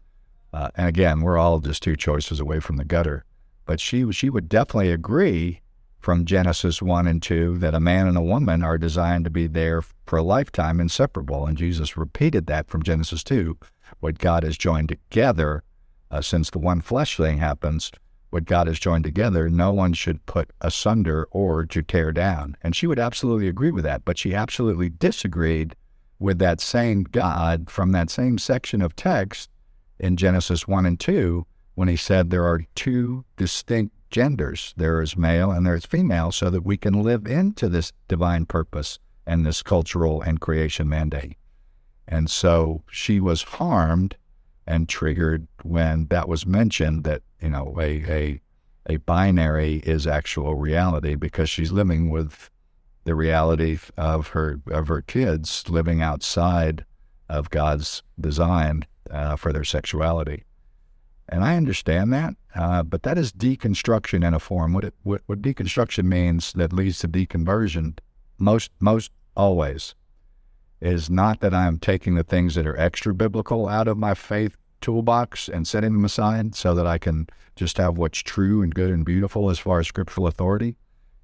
Uh, 0.53 0.71
and 0.77 0.89
again, 0.89 1.21
we're 1.21 1.39
all 1.39 1.59
just 1.61 1.83
two 1.83 1.97
choices 1.97 2.41
away 2.41 2.61
from 2.61 2.77
the 2.77 2.85
gutter. 2.85 3.25
But 3.67 3.81
she 3.81 4.11
she 4.13 4.31
would 4.31 4.49
definitely 4.49 4.93
agree 4.93 5.61
from 6.09 6.25
Genesis 6.25 6.81
one 6.81 7.07
and 7.07 7.21
two 7.23 7.59
that 7.59 7.75
a 7.75 7.81
man 7.81 8.07
and 8.09 8.17
a 8.17 8.23
woman 8.23 8.63
are 8.63 8.79
designed 8.79 9.25
to 9.25 9.31
be 9.31 9.47
there 9.47 9.83
for 10.07 10.17
a 10.17 10.23
lifetime, 10.23 10.81
inseparable. 10.81 11.45
And 11.45 11.55
Jesus 11.55 11.99
repeated 11.99 12.47
that 12.47 12.71
from 12.71 12.83
Genesis 12.83 13.23
two, 13.23 13.59
what 14.01 14.17
God 14.17 14.43
has 14.43 14.57
joined 14.57 14.89
together. 14.89 15.63
Uh, 16.11 16.23
since 16.23 16.49
the 16.49 16.59
one 16.59 16.81
flesh 16.81 17.19
thing 17.19 17.37
happens, 17.37 17.93
what 18.31 18.47
God 18.47 18.69
has 18.69 18.79
joined 18.79 19.05
together, 19.05 19.51
no 19.51 19.71
one 19.71 19.93
should 19.93 20.25
put 20.25 20.51
asunder 20.63 21.29
or 21.31 21.67
to 21.67 21.83
tear 21.83 22.11
down. 22.11 22.57
And 22.63 22.75
she 22.75 22.87
would 22.87 22.99
absolutely 22.99 23.47
agree 23.47 23.71
with 23.71 23.85
that, 23.85 24.07
but 24.07 24.17
she 24.17 24.35
absolutely 24.35 24.89
disagreed 24.89 25.77
with 26.19 26.39
that 26.39 26.63
same 26.63 27.05
God 27.05 27.69
from 27.69 27.93
that 27.93 28.09
same 28.09 28.39
section 28.39 28.81
of 28.81 28.97
text 28.97 29.51
in 30.01 30.17
Genesis 30.17 30.67
1 30.67 30.87
and 30.87 30.99
2 30.99 31.45
when 31.75 31.89
he 31.89 31.97
said 31.97 32.31
there 32.31 32.47
are 32.47 32.63
two 32.75 33.27
distinct 33.37 33.95
genders 34.11 34.75
there 34.77 35.01
is 35.01 35.17
male 35.17 35.51
and 35.51 35.67
there 35.67 35.75
is 35.75 35.87
female, 35.87 36.33
so 36.33 36.51
that 36.51 36.65
we 36.65 36.77
can 36.77 37.03
live 37.03 37.27
into 37.27 37.69
this 37.69 37.93
divine 38.09 38.47
purpose 38.47 38.99
and 39.27 39.45
this 39.45 39.63
cultural 39.63 40.23
and 40.23 40.41
creation 40.41 40.89
mandate. 40.89 41.37
And 42.07 42.31
so 42.31 42.83
she 42.91 43.21
was 43.21 43.43
harmed 43.43 44.17
and 44.67 44.89
triggered 44.89 45.47
when 45.63 46.07
that 46.07 46.29
was 46.29 46.47
mentioned 46.47 47.05
that, 47.05 47.23
you 47.41 47.51
know, 47.51 47.77
a, 47.81 48.05
a, 48.09 48.41
a 48.87 48.97
binary 48.99 49.77
is 49.85 50.07
actual 50.07 50.55
reality 50.55 51.15
because 51.15 51.51
she's 51.51 51.73
living 51.73 52.11
with 52.11 52.51
the 53.05 53.15
reality 53.15 53.79
of 53.97 54.29
her 54.29 54.61
of 54.71 54.89
her 54.89 55.01
kids 55.01 55.65
living 55.69 56.03
outside 56.03 56.85
of 57.29 57.49
God's 57.51 58.03
design 58.21 58.85
uh, 59.11 59.37
for 59.37 59.53
their 59.53 59.65
sexuality. 59.65 60.45
And 61.29 61.45
I 61.45 61.57
understand 61.57 62.13
that, 62.13 62.35
uh, 62.55 62.83
but 62.83 63.03
that 63.03 63.19
is 63.19 63.33
deconstruction 63.33 64.27
in 64.27 64.33
a 64.33 64.41
form. 64.41 64.73
What, 64.73 64.85
it, 64.85 64.95
what, 65.03 65.21
what 65.27 65.43
deconstruction 65.43 66.05
means 66.05 66.53
that 66.55 66.73
leads 66.73 66.99
to 67.01 67.09
deconversion, 67.09 67.99
most 68.39 68.71
most 68.81 69.13
always, 69.37 69.95
is 70.81 71.11
not 71.11 71.41
that 71.41 71.53
I'm 71.53 71.79
taking 71.79 72.15
the 72.15 72.25
things 72.25 72.55
that 72.55 72.67
are 72.67 72.79
extra 72.79 73.13
biblical 73.13 73.69
out 73.69 73.89
of 73.89 73.99
my 73.99 74.15
faith 74.15 74.57
toolbox 74.81 75.49
and 75.49 75.67
setting 75.67 75.93
them 75.93 76.05
aside 76.05 76.55
so 76.55 76.75
that 76.75 76.87
I 76.87 76.99
can 76.99 77.27
just 77.57 77.77
have 77.79 77.99
what's 77.99 78.21
true 78.21 78.63
and 78.63 78.75
good 78.75 78.91
and 78.91 79.05
beautiful 79.05 79.51
as 79.51 79.59
far 79.59 79.81
as 79.81 79.89
scriptural 79.89 80.27
authority. 80.27 80.77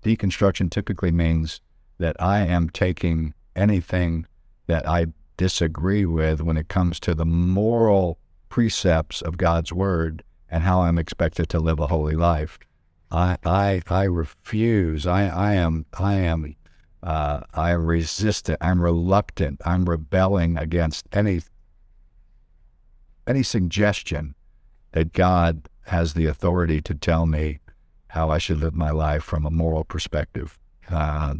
Deconstruction 0.02 0.70
typically 0.70 1.12
means 1.12 1.60
that 1.98 2.16
I 2.20 2.40
am 2.40 2.68
taking 2.68 3.32
anything 3.56 4.26
that 4.66 4.86
I 4.88 5.06
disagree 5.36 6.04
with 6.04 6.40
when 6.40 6.56
it 6.56 6.68
comes 6.68 7.00
to 7.00 7.14
the 7.14 7.24
moral 7.24 8.18
precepts 8.54 9.20
of 9.20 9.36
God's 9.36 9.72
word 9.72 10.22
and 10.48 10.62
how 10.62 10.82
I'm 10.82 10.96
expected 10.96 11.48
to 11.48 11.58
live 11.58 11.80
a 11.80 11.88
holy 11.88 12.14
life. 12.14 12.56
I 13.10 13.36
I 13.44 13.82
I 13.88 14.04
refuse. 14.04 15.08
I 15.08 15.26
I 15.26 15.54
am 15.54 15.86
I 15.98 16.14
am 16.14 16.54
uh, 17.02 17.40
I 17.52 17.72
am 17.72 17.84
resistant. 17.84 18.58
I'm 18.60 18.80
reluctant. 18.80 19.60
I'm 19.66 19.90
rebelling 19.90 20.56
against 20.56 21.08
any 21.12 21.42
any 23.26 23.42
suggestion 23.42 24.36
that 24.92 25.12
God 25.12 25.68
has 25.86 26.14
the 26.14 26.26
authority 26.26 26.80
to 26.82 26.94
tell 26.94 27.26
me 27.26 27.58
how 28.06 28.30
I 28.30 28.38
should 28.38 28.58
live 28.58 28.76
my 28.76 28.92
life 28.92 29.24
from 29.24 29.44
a 29.44 29.50
moral 29.50 29.82
perspective. 29.82 30.60
Uh, 30.88 31.34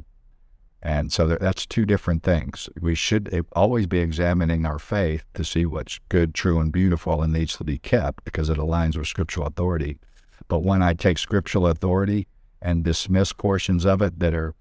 and 0.85 1.11
so 1.11 1.27
that's 1.27 1.65
two 1.65 1.87
different 1.87 2.23
things. 2.23 2.69
We 2.79 2.95
should 2.95 3.47
always 3.53 3.87
be 3.87 4.01
examining 4.01 4.67
our 4.67 4.79
faith 4.79 5.25
to 5.33 5.43
see 5.43 5.65
what's 5.65 5.99
good, 6.11 6.35
true, 6.35 6.61
and 6.61 6.71
beautiful 6.71 7.23
and 7.23 7.33
needs 7.33 7.57
to 7.57 7.65
be 7.65 7.79
kept 7.79 8.23
because 8.25 8.51
it 8.51 8.59
aligns 8.59 8.95
with 8.95 9.07
scriptural 9.07 9.47
authority. 9.47 9.99
But 10.47 10.59
when 10.59 10.83
I 10.83 10.93
take 10.93 11.17
scriptural 11.17 11.67
authority 11.67 12.29
and 12.61 12.85
dismiss 12.85 13.33
portions 13.33 13.87
of 13.87 14.03
it 14.03 14.19
that 14.19 14.35
are 14.35 14.55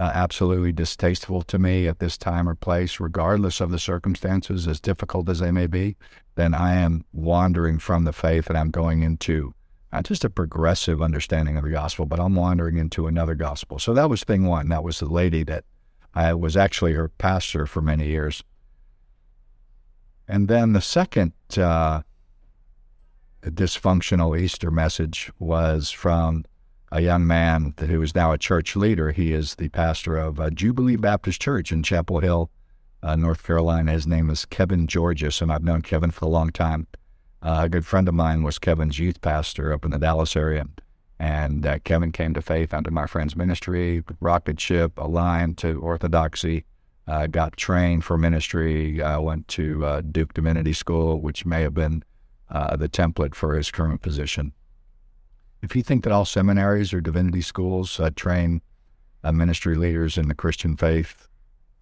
uh, 0.00 0.10
absolutely 0.12 0.72
distasteful 0.72 1.42
to 1.42 1.58
me 1.58 1.86
at 1.86 2.00
this 2.00 2.18
time 2.18 2.48
or 2.48 2.56
place, 2.56 2.98
regardless 2.98 3.60
of 3.60 3.70
the 3.70 3.78
circumstances, 3.78 4.66
as 4.66 4.80
difficult 4.80 5.28
as 5.28 5.38
they 5.38 5.52
may 5.52 5.68
be, 5.68 5.96
then 6.34 6.52
I 6.52 6.74
am 6.74 7.04
wandering 7.12 7.78
from 7.78 8.04
the 8.04 8.12
faith 8.12 8.48
and 8.48 8.58
I'm 8.58 8.70
going 8.70 9.02
into 9.02 9.54
not 9.92 10.04
just 10.04 10.24
a 10.24 10.30
progressive 10.30 11.02
understanding 11.02 11.56
of 11.56 11.64
the 11.64 11.70
gospel, 11.70 12.06
but 12.06 12.20
I'm 12.20 12.34
wandering 12.34 12.76
into 12.76 13.06
another 13.06 13.34
gospel. 13.34 13.78
So 13.78 13.92
that 13.94 14.08
was 14.08 14.22
thing 14.22 14.46
one. 14.46 14.68
That 14.68 14.84
was 14.84 15.00
the 15.00 15.06
lady 15.06 15.42
that 15.44 15.64
I 16.14 16.34
was 16.34 16.56
actually 16.56 16.92
her 16.92 17.08
pastor 17.08 17.66
for 17.66 17.80
many 17.80 18.06
years. 18.06 18.44
And 20.28 20.46
then 20.46 20.72
the 20.74 20.80
second 20.80 21.32
uh, 21.56 22.02
dysfunctional 23.42 24.38
Easter 24.38 24.70
message 24.70 25.30
was 25.38 25.90
from 25.90 26.44
a 26.92 27.00
young 27.00 27.26
man 27.26 27.74
who 27.78 28.02
is 28.02 28.14
now 28.14 28.32
a 28.32 28.38
church 28.38 28.76
leader. 28.76 29.12
He 29.12 29.32
is 29.32 29.56
the 29.56 29.68
pastor 29.68 30.16
of 30.16 30.40
uh, 30.40 30.50
Jubilee 30.50 30.96
Baptist 30.96 31.40
Church 31.40 31.72
in 31.72 31.82
Chapel 31.82 32.20
Hill, 32.20 32.50
uh, 33.02 33.16
North 33.16 33.44
Carolina. 33.44 33.92
His 33.92 34.06
name 34.06 34.30
is 34.30 34.44
Kevin 34.44 34.86
Georges, 34.86 35.40
and 35.40 35.52
I've 35.52 35.64
known 35.64 35.82
Kevin 35.82 36.10
for 36.10 36.26
a 36.26 36.28
long 36.28 36.50
time. 36.50 36.86
Uh, 37.42 37.62
a 37.64 37.68
good 37.68 37.86
friend 37.86 38.06
of 38.06 38.14
mine 38.14 38.42
was 38.42 38.58
Kevin's 38.58 38.98
youth 38.98 39.20
pastor 39.20 39.72
up 39.72 39.84
in 39.84 39.90
the 39.90 39.98
Dallas 39.98 40.36
area. 40.36 40.66
And 41.18 41.66
uh, 41.66 41.78
Kevin 41.80 42.12
came 42.12 42.34
to 42.34 42.42
faith 42.42 42.72
under 42.72 42.90
my 42.90 43.06
friend's 43.06 43.36
ministry, 43.36 44.02
rocket 44.20 44.60
ship, 44.60 44.92
aligned 44.96 45.58
to 45.58 45.80
orthodoxy, 45.80 46.64
uh, 47.06 47.26
got 47.26 47.56
trained 47.56 48.04
for 48.04 48.16
ministry, 48.16 49.02
uh, 49.02 49.20
went 49.20 49.48
to 49.48 49.84
uh, 49.84 50.00
Duke 50.00 50.34
Divinity 50.34 50.72
School, 50.72 51.20
which 51.20 51.44
may 51.44 51.62
have 51.62 51.74
been 51.74 52.02
uh, 52.50 52.76
the 52.76 52.88
template 52.88 53.34
for 53.34 53.54
his 53.54 53.70
current 53.70 54.00
position. 54.00 54.52
If 55.62 55.76
you 55.76 55.82
think 55.82 56.04
that 56.04 56.12
all 56.12 56.24
seminaries 56.24 56.92
or 56.92 57.00
divinity 57.00 57.42
schools 57.42 58.00
train 58.16 58.62
ministry 59.22 59.76
leaders 59.76 60.16
in 60.16 60.28
the 60.28 60.34
Christian 60.34 60.76
faith 60.76 61.28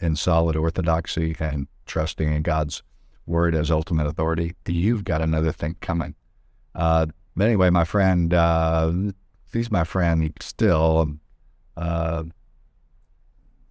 in 0.00 0.17
solid 0.17 0.57
orthodoxy 0.57 1.37
and 1.38 1.69
trusting 1.87 2.33
in 2.33 2.43
God's 2.43 2.83
word 3.29 3.55
as 3.55 3.71
ultimate 3.71 4.07
authority, 4.07 4.55
you've 4.67 5.05
got 5.05 5.23
another 5.23 5.53
thing 5.53 5.77
coming. 5.81 6.15
Uh, 6.75 7.07
but 7.37 7.45
anyway, 7.45 7.71
my 7.71 7.85
friend, 7.85 8.33
uh, 8.35 8.93
he's 9.53 9.71
my 9.71 9.85
friend 9.85 10.33
still. 10.41 11.15
Uh, 11.77 12.25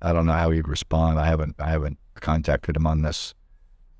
I 0.02 0.14
don't 0.14 0.26
know 0.26 0.34
how 0.34 0.52
he'd 0.52 0.68
respond. 0.68 1.20
I 1.20 1.26
haven't 1.26 1.56
I 1.60 1.70
haven't 1.70 1.98
contacted 2.16 2.78
him 2.78 2.88
on 2.88 3.02
this 3.02 3.34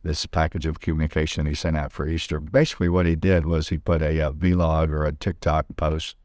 this 0.04 0.26
package 0.26 0.66
of 0.66 0.80
communication 0.80 1.46
he 1.46 1.54
sent 1.54 1.76
out 1.76 1.92
for 1.92 2.08
Easter. 2.08 2.40
Basically, 2.40 2.88
what 2.88 3.06
he 3.06 3.16
did 3.16 3.46
was 3.46 3.70
he 3.70 3.78
put 3.78 4.02
a, 4.02 4.20
a 4.20 4.32
vlog 4.32 4.90
or 4.90 5.06
a 5.06 5.12
TikTok 5.12 5.66
post. 5.76 6.16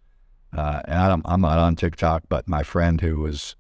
Uh, 0.53 0.83
and 0.85 0.99
I'm, 0.99 1.23
I'm 1.25 1.41
not 1.41 1.59
on 1.59 1.77
TikTok, 1.77 2.25
but 2.29 2.47
my 2.47 2.63
friend 2.63 3.01
who 3.01 3.19
was 3.19 3.57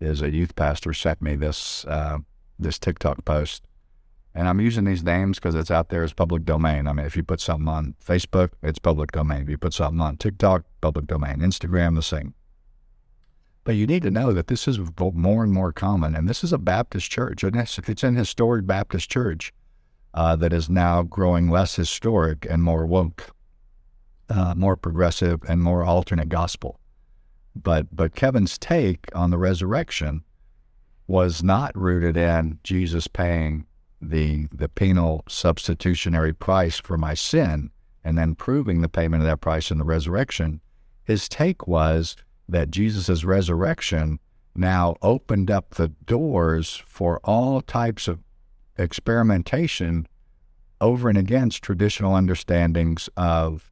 is 0.00 0.20
a 0.20 0.30
youth 0.30 0.54
pastor 0.54 0.92
sent 0.92 1.22
me 1.22 1.34
this 1.34 1.84
uh, 1.86 2.18
this 2.58 2.78
TikTok 2.78 3.24
post, 3.24 3.64
and 4.34 4.48
I'm 4.48 4.60
using 4.60 4.84
these 4.84 5.04
names 5.04 5.38
because 5.38 5.54
it's 5.54 5.70
out 5.70 5.90
there 5.90 6.02
as 6.02 6.12
public 6.12 6.44
domain. 6.44 6.88
I 6.88 6.92
mean, 6.92 7.06
if 7.06 7.16
you 7.16 7.22
put 7.22 7.40
something 7.40 7.68
on 7.68 7.94
Facebook, 8.04 8.50
it's 8.62 8.80
public 8.80 9.12
domain. 9.12 9.42
If 9.42 9.48
you 9.48 9.58
put 9.58 9.74
something 9.74 10.00
on 10.00 10.16
TikTok, 10.16 10.64
public 10.80 11.06
domain. 11.06 11.36
Instagram, 11.36 11.94
the 11.94 12.02
same. 12.02 12.34
But 13.62 13.76
you 13.76 13.86
need 13.86 14.02
to 14.02 14.10
know 14.10 14.32
that 14.32 14.48
this 14.48 14.66
is 14.66 14.78
more 14.98 15.44
and 15.44 15.52
more 15.52 15.72
common, 15.72 16.14
and 16.14 16.28
this 16.28 16.44
is 16.44 16.52
a 16.52 16.58
Baptist 16.58 17.10
church, 17.10 17.42
and 17.44 17.56
it's, 17.56 18.02
an 18.02 18.16
historic 18.16 18.66
Baptist 18.66 19.08
church 19.08 19.54
uh, 20.12 20.36
that 20.36 20.52
is 20.52 20.68
now 20.68 21.02
growing 21.02 21.48
less 21.48 21.76
historic 21.76 22.46
and 22.50 22.62
more 22.62 22.84
woke, 22.84 23.30
uh, 24.28 24.54
more 24.54 24.76
progressive, 24.76 25.40
and 25.48 25.62
more 25.62 25.82
alternate 25.82 26.28
gospel. 26.28 26.78
But 27.56 27.94
but 27.94 28.16
Kevin's 28.16 28.58
take 28.58 29.06
on 29.14 29.30
the 29.30 29.38
resurrection 29.38 30.24
was 31.06 31.42
not 31.42 31.76
rooted 31.78 32.16
in 32.16 32.58
Jesus 32.64 33.06
paying 33.06 33.66
the 34.10 34.48
the 34.52 34.68
penal 34.68 35.24
substitutionary 35.28 36.32
price 36.32 36.78
for 36.78 36.96
my 36.96 37.14
sin 37.14 37.70
and 38.04 38.18
then 38.18 38.34
proving 38.34 38.80
the 38.80 38.88
payment 38.88 39.22
of 39.22 39.26
that 39.26 39.40
price 39.40 39.70
in 39.70 39.78
the 39.78 39.84
resurrection. 39.84 40.60
His 41.04 41.28
take 41.28 41.66
was 41.66 42.16
that 42.48 42.70
Jesus' 42.70 43.24
resurrection 43.24 44.18
now 44.54 44.96
opened 45.02 45.50
up 45.50 45.70
the 45.70 45.88
doors 45.88 46.82
for 46.86 47.20
all 47.24 47.60
types 47.60 48.06
of 48.06 48.20
experimentation 48.76 50.06
over 50.80 51.08
and 51.08 51.18
against 51.18 51.62
traditional 51.62 52.14
understandings 52.14 53.08
of 53.16 53.70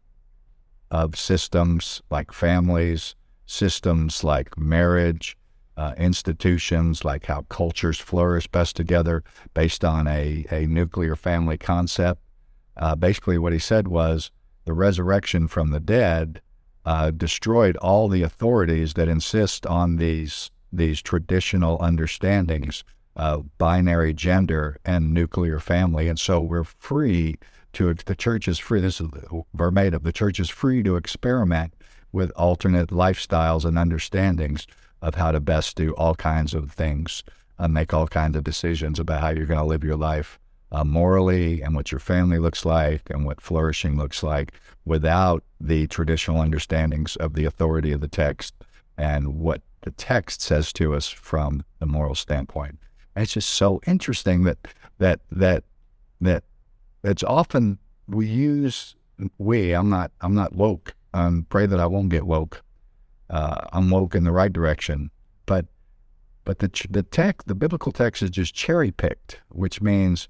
of 0.91 1.19
systems 1.19 2.03
like 2.11 2.33
families, 2.33 3.15
systems 3.47 4.23
like 4.23 4.59
marriage, 4.59 5.37
uh, 5.83 5.95
institutions 5.99 7.05
like 7.05 7.27
how 7.27 7.43
cultures 7.49 7.99
flourish 7.99 8.47
best 8.47 8.77
together 8.77 9.25
based 9.53 9.85
on 9.85 10.07
a, 10.07 10.47
a 10.49 10.65
nuclear 10.67 11.17
family 11.17 11.59
concept. 11.59 12.23
Uh, 12.77 12.95
basically, 12.95 13.37
what 13.37 13.53
he 13.53 13.59
said 13.59 13.89
was 13.89 14.31
the 14.65 14.73
resurrection 14.73 15.49
from 15.49 15.71
the 15.71 15.81
dead 15.81 16.41
uh, 16.85 17.11
destroyed 17.11 17.77
all 17.79 18.09
the 18.09 18.23
authorities 18.23 18.95
that 18.95 19.09
insist 19.09 19.67
on 19.67 19.97
these 19.97 20.51
these 20.73 21.03
traditional 21.03 21.77
understandings 21.83 22.85
of 23.17 23.59
binary 23.59 24.15
gender 24.15 24.79
and 24.85 25.12
nuclear 25.12 25.59
family, 25.59 26.09
and 26.09 26.19
so 26.19 26.41
we're 26.41 26.65
free 26.65 27.37
to 27.73 27.93
the 27.93 28.15
church 28.15 28.47
is 28.47 28.61
free. 28.61 28.81
This 28.81 29.01
is 29.01 29.09
verbatim. 29.53 30.03
The 30.05 30.12
church 30.12 30.39
is 30.39 30.49
free 30.49 30.85
to 30.85 30.95
experiment 30.95 31.75
with 32.12 32.31
alternate 32.37 32.91
lifestyles 32.91 33.65
and 33.65 33.77
understandings 33.77 34.67
of 35.03 35.17
how 35.17 35.33
to 35.33 35.41
best 35.41 35.77
do 35.77 35.93
all 35.95 36.15
kinds 36.15 36.55
of 36.55 36.71
things 36.73 37.23
and 37.59 37.75
make 37.75 37.93
all 37.93 38.07
kinds 38.07 38.37
of 38.37 38.45
decisions 38.45 38.99
about 38.99 39.21
how 39.21 39.29
you're 39.29 39.47
going 39.47 39.59
to 39.59 39.67
live 39.67 39.85
your 39.85 39.97
life 39.97 40.39
uh, 40.71 40.85
morally 40.85 41.61
and 41.61 41.75
what 41.75 41.93
your 41.93 41.99
family 41.99 42.39
looks 42.39 42.65
like 42.65 43.03
and 43.11 43.27
what 43.27 43.41
flourishing 43.41 43.99
looks 43.99 44.23
like 44.23 44.53
without 44.85 45.45
the 45.61 45.87
traditional 45.88 46.41
understandings 46.41 47.15
of 47.17 47.35
the 47.35 47.45
authority 47.45 47.93
of 47.93 48.01
the 48.01 48.09
text 48.09 48.55
and 48.97 49.38
what 49.38 49.61
the 49.83 49.91
text 49.93 50.41
says 50.41 50.73
to 50.73 50.95
us 50.95 51.09
from 51.09 51.65
the 51.79 51.87
moral 51.87 52.15
standpoint. 52.15 52.79
And 53.15 53.23
it's 53.25 53.35
just 53.35 53.51
so 53.51 53.81
interesting 53.87 54.45
that 54.45 54.59
that 54.99 55.21
that 55.31 55.65
that 56.21 56.45
it's 57.05 57.23
often 57.23 57.79
we 58.09 58.27
use 58.27 58.95
we 59.38 59.73
I'm 59.73 59.91
not 59.91 60.11
I'm 60.21 60.35
not 60.35 60.55
woke. 60.55 60.95
Um, 61.15 61.47
pray 61.51 61.67
that 61.67 61.81
I 61.81 61.87
won't 61.87 62.09
get 62.09 62.27
woke. 62.27 62.62
Uh, 63.33 63.66
I'm 63.73 63.88
woke 63.88 64.14
in 64.14 64.25
the 64.25 64.31
right 64.31 64.53
direction, 64.53 65.11
but 65.47 65.66
but 66.45 66.59
the 66.59 66.71
the 66.90 67.03
text 67.03 67.49
the 67.49 67.55
biblical 67.55 67.90
text 67.90 68.23
is 68.23 68.31
just 68.31 68.55
cherry 68.55 68.90
picked, 68.90 69.40
which 69.49 69.81
means 69.81 70.29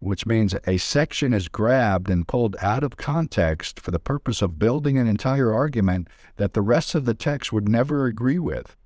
which 0.00 0.26
means 0.26 0.54
a 0.66 0.76
section 0.76 1.32
is 1.32 1.48
grabbed 1.48 2.10
and 2.10 2.28
pulled 2.28 2.56
out 2.60 2.82
of 2.82 2.96
context 2.96 3.80
for 3.80 3.92
the 3.92 3.98
purpose 3.98 4.42
of 4.42 4.58
building 4.58 4.98
an 4.98 5.06
entire 5.06 5.54
argument 5.54 6.08
that 6.36 6.52
the 6.52 6.60
rest 6.60 6.94
of 6.94 7.04
the 7.04 7.14
text 7.14 7.52
would 7.52 7.68
never 7.68 8.06
agree 8.06 8.38
with. 8.38 8.76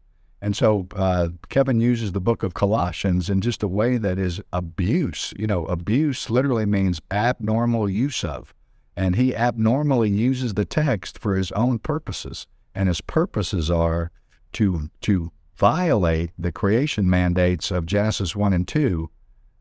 And 0.42 0.57
so 0.57 0.87
uh, 0.94 1.31
Kevin 1.48 1.81
uses 1.81 2.12
the 2.12 2.20
book 2.20 2.42
of 2.42 2.55
Colossians 2.55 3.29
in 3.29 3.40
just 3.40 3.62
a 3.62 3.68
way 3.68 3.98
that 3.98 4.18
is 4.18 4.40
abuse. 4.53 5.35
You 5.37 5.46
know, 5.46 5.66
abuse 5.66 6.31
literally 6.31 6.64
means 6.64 7.03
abnormal 7.11 7.90
use 7.90 8.22
of. 8.22 8.55
And 8.96 9.16
he 9.16 9.35
abnormally 9.35 10.11
uses 10.11 10.55
the 10.55 10.64
text 10.64 11.18
for 11.18 11.37
his 11.37 11.53
own 11.53 11.79
purposes. 11.79 12.46
And 12.74 12.88
his 12.88 13.00
purposes 13.00 13.70
are 13.70 14.11
to, 14.52 14.90
to 15.02 15.33
violate 15.56 16.30
the 16.38 16.52
creation 16.52 17.09
mandates 17.09 17.70
of 17.70 17.87
Genesis 17.87 18.35
1 18.35 18.52
and 18.52 18.66
2 18.66 19.11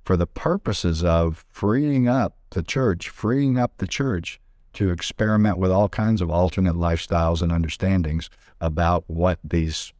for 0.04 0.18
the 0.18 0.28
purposes 0.28 1.04
of 1.04 1.46
freeing 1.50 2.08
up 2.08 2.36
the 2.52 2.64
church, 2.64 3.10
freeing 3.10 3.58
up 3.58 3.74
the 3.78 3.88
church 3.88 4.40
to 4.74 4.92
experiment 4.92 5.58
with 5.58 5.72
all 5.72 5.90
kinds 5.90 6.22
of 6.22 6.30
alternate 6.30 6.76
lifestyles 6.76 7.42
and 7.42 7.52
understandings 7.52 8.30
about 8.62 9.04
what 9.08 9.40
these 9.44 9.94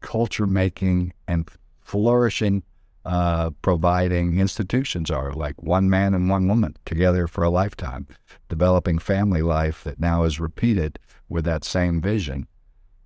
culture 0.00 0.46
making 0.46 1.12
and 1.26 1.48
flourishing 1.80 2.62
uh, 3.04 3.50
providing 3.62 4.38
institutions 4.38 5.10
are 5.10 5.32
like 5.32 5.60
one 5.62 5.88
man 5.88 6.14
and 6.14 6.28
one 6.28 6.46
woman 6.46 6.76
together 6.84 7.26
for 7.26 7.42
a 7.42 7.50
lifetime, 7.50 8.06
developing 8.48 8.98
family 8.98 9.42
life 9.42 9.82
that 9.84 9.98
now 9.98 10.24
is 10.24 10.38
repeated 10.38 10.98
with 11.30 11.44
that 11.44 11.64
same 11.64 12.02
vision. 12.02 12.46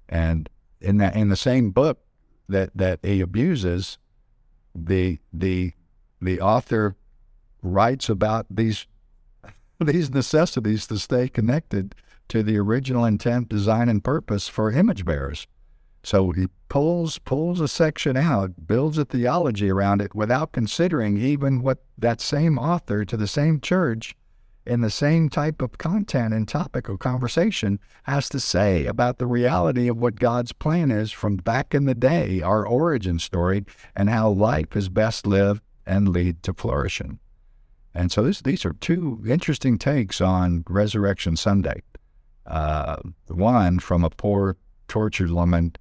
And 0.09 0.49
in 0.81 0.97
that 0.99 1.15
in 1.15 1.29
the 1.29 1.37
same 1.37 1.71
book 1.71 2.01
that 2.49 2.71
that 2.75 2.99
he 3.03 3.21
abuses, 3.21 3.99
the 4.75 5.19
the 5.33 5.73
the 6.21 6.41
author 6.41 6.97
writes 7.63 8.09
about 8.09 8.47
these 8.51 8.87
these 9.81 10.11
necessities 10.11 10.87
to 10.89 10.99
stay 10.99 11.29
connected 11.29 11.95
to 12.29 12.43
the 12.43 12.57
original 12.57 13.05
intent, 13.05 13.49
design, 13.49 13.89
and 13.89 14.03
purpose 14.03 14.49
for 14.49 14.73
image 14.73 15.05
bearers. 15.05 15.47
So 16.03 16.33
he 16.33 16.49
pulls 16.69 17.19
pulls 17.19 17.61
a 17.61 17.69
section 17.69 18.17
out, 18.17 18.67
builds 18.67 18.99
a 18.99 19.05
theology 19.05 19.71
around 19.71 20.03
it 20.03 20.15
without 20.15 20.53
considering 20.53 21.17
even 21.17 21.63
what 21.63 21.85
that 21.97 22.21
same 22.21 22.59
author 22.59 23.05
to 23.05 23.17
the 23.17 23.27
same 23.27 23.61
church 23.61 24.15
in 24.67 24.81
the 24.81 24.91
same 24.91 25.29
type 25.29 25.61
of 25.61 25.79
content 25.79 26.33
and 26.33 26.49
topic 26.49 26.89
conversation 26.99 27.79
has 28.05 28.29
to 28.31 28.41
say 28.41 28.87
about 28.87 29.19
the 29.19 29.27
reality 29.27 29.89
of 29.89 29.99
what 29.99 30.17
God's 30.17 30.53
plan 30.53 30.91
is 30.91 31.13
from 31.13 31.37
back 31.37 31.75
in 31.75 31.85
the 31.85 31.95
day, 31.95 32.41
our 32.41 32.67
origin 32.67 33.19
story, 33.19 33.65
and 33.95 34.09
how 34.09 34.31
life 34.31 34.75
is 34.75 34.89
best 34.89 35.27
lived 35.27 35.63
and 35.87 36.09
lead 36.09 36.43
to 36.43 36.55
flourishing. 36.55 37.19
And 37.95 38.11
so 38.11 38.23
this, 38.23 38.41
these 38.41 38.65
are 38.65 38.73
two 38.73 39.23
interesting 39.27 39.79
takes 39.79 40.21
on 40.21 40.65
Resurrection 40.69 41.37
Sunday. 41.37 41.83
Uh, 42.47 42.97
one 43.29 43.79
from 43.79 44.03
a 44.03 44.11
poor, 44.11 44.57
tortured 44.89 45.31
woman 45.31 45.77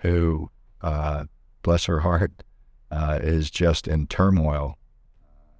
who, 0.00 0.50
uh, 0.80 1.24
bless 1.62 1.84
her 1.84 2.00
heart, 2.00 2.32
uh, 2.90 3.18
is 3.20 3.50
just 3.50 3.86
in 3.86 4.06
turmoil. 4.06 4.77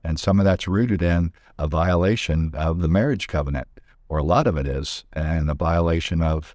And 0.05 0.19
some 0.19 0.39
of 0.39 0.45
that's 0.45 0.69
rooted 0.69 1.03
in 1.03 1.33
a 1.59 1.67
violation 1.67 2.53
of 2.55 2.81
the 2.81 2.89
marriage 2.89 3.27
covenant, 3.27 3.69
or 4.09 4.19
a 4.19 4.25
lot 4.25 4.47
of 4.47 4.57
it 4.57 4.67
is, 4.67 5.05
and 5.13 5.51
a 5.51 5.55
violation 5.55 6.23
of 6.23 6.55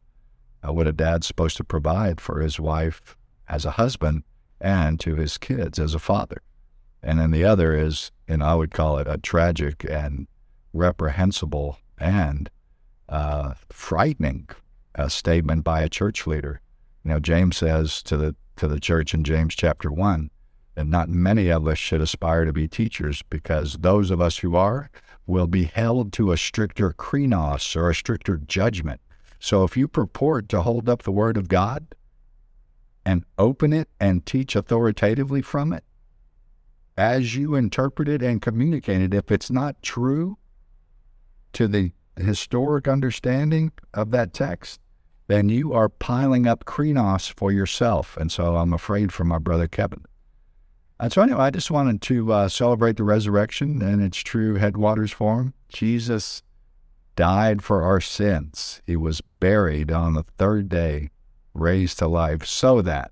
uh, 0.65 0.71
what 0.71 0.87
a 0.87 0.93
dad's 0.93 1.27
supposed 1.27 1.57
to 1.57 1.63
provide 1.63 2.21
for 2.21 2.39
his 2.39 2.59
wife 2.59 3.17
as 3.47 3.65
a 3.65 3.71
husband 3.71 4.23
and 4.61 4.99
to 4.99 5.15
his 5.15 5.37
kids 5.37 5.77
as 5.77 5.93
a 5.93 5.99
father. 5.99 6.41
And 7.01 7.19
then 7.19 7.31
the 7.31 7.43
other 7.43 7.75
is, 7.75 8.11
and 8.27 8.41
I 8.41 8.55
would 8.55 8.71
call 8.71 8.97
it 8.97 9.07
a 9.07 9.17
tragic 9.17 9.85
and 9.89 10.27
reprehensible 10.71 11.77
and 11.99 12.49
uh, 13.09 13.53
frightening 13.69 14.49
uh, 14.95 15.09
statement 15.09 15.63
by 15.63 15.81
a 15.81 15.89
church 15.89 16.25
leader. 16.25 16.61
You 17.03 17.11
know, 17.11 17.19
James 17.19 17.57
says 17.57 18.01
to 18.03 18.17
the 18.17 18.35
to 18.55 18.67
the 18.67 18.79
church 18.79 19.13
in 19.13 19.23
James 19.23 19.55
chapter 19.55 19.91
one 19.91 20.29
that 20.75 20.87
not 20.87 21.09
many 21.09 21.49
of 21.49 21.67
us 21.67 21.77
should 21.77 22.01
aspire 22.01 22.45
to 22.45 22.53
be 22.53 22.67
teachers 22.67 23.21
because 23.29 23.77
those 23.79 24.11
of 24.11 24.19
us 24.21 24.37
who 24.37 24.55
are 24.55 24.89
will 25.25 25.47
be 25.47 25.65
held 25.65 26.11
to 26.13 26.31
a 26.31 26.37
stricter 26.37 26.91
krenos 26.91 27.75
or 27.75 27.89
a 27.89 27.95
stricter 27.95 28.37
judgment. 28.37 28.99
So 29.39 29.63
if 29.63 29.77
you 29.77 29.87
purport 29.87 30.49
to 30.49 30.61
hold 30.61 30.89
up 30.89 31.03
the 31.03 31.11
word 31.11 31.37
of 31.37 31.47
God 31.47 31.95
and 33.05 33.25
open 33.37 33.73
it 33.73 33.89
and 33.99 34.25
teach 34.25 34.55
authoritatively 34.55 35.41
from 35.41 35.73
it, 35.73 35.83
as 36.97 37.35
you 37.35 37.55
interpret 37.55 38.07
it 38.07 38.21
and 38.21 38.41
communicate 38.41 39.01
it, 39.01 39.13
if 39.13 39.31
it's 39.31 39.51
not 39.51 39.81
true 39.81 40.37
to 41.53 41.67
the 41.67 41.91
historic 42.17 42.87
understanding 42.87 43.71
of 43.93 44.11
that 44.11 44.33
text, 44.33 44.79
then 45.27 45.49
you 45.49 45.73
are 45.73 45.89
piling 45.89 46.45
up 46.45 46.65
krenos 46.65 47.33
for 47.33 47.51
yourself. 47.51 48.17
And 48.17 48.31
so 48.31 48.57
I'm 48.57 48.73
afraid 48.73 49.11
for 49.11 49.23
my 49.23 49.39
brother 49.39 49.67
Kevin. 49.67 50.05
And 50.99 51.11
so, 51.11 51.21
anyway, 51.21 51.39
I 51.39 51.49
just 51.49 51.71
wanted 51.71 52.01
to 52.03 52.31
uh, 52.31 52.47
celebrate 52.47 52.97
the 52.97 53.03
resurrection 53.03 53.81
and 53.81 54.01
its 54.01 54.17
true 54.17 54.55
headwaters 54.55 55.11
form. 55.11 55.53
Jesus 55.69 56.43
died 57.15 57.61
for 57.61 57.83
our 57.83 57.99
sins. 57.99 58.81
He 58.85 58.95
was 58.95 59.21
buried 59.39 59.91
on 59.91 60.13
the 60.13 60.23
third 60.37 60.69
day, 60.69 61.09
raised 61.53 61.99
to 61.99 62.07
life, 62.07 62.45
so 62.45 62.81
that 62.81 63.11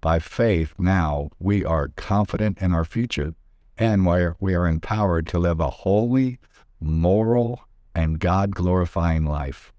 by 0.00 0.18
faith 0.18 0.74
now 0.78 1.30
we 1.38 1.64
are 1.64 1.88
confident 1.88 2.58
in 2.58 2.72
our 2.72 2.84
future 2.84 3.34
and 3.78 4.04
where 4.04 4.36
we 4.40 4.54
are 4.54 4.66
empowered 4.66 5.26
to 5.28 5.38
live 5.38 5.60
a 5.60 5.70
holy, 5.70 6.38
moral, 6.80 7.60
and 7.94 8.20
God 8.20 8.54
glorifying 8.54 9.24
life. 9.24 9.72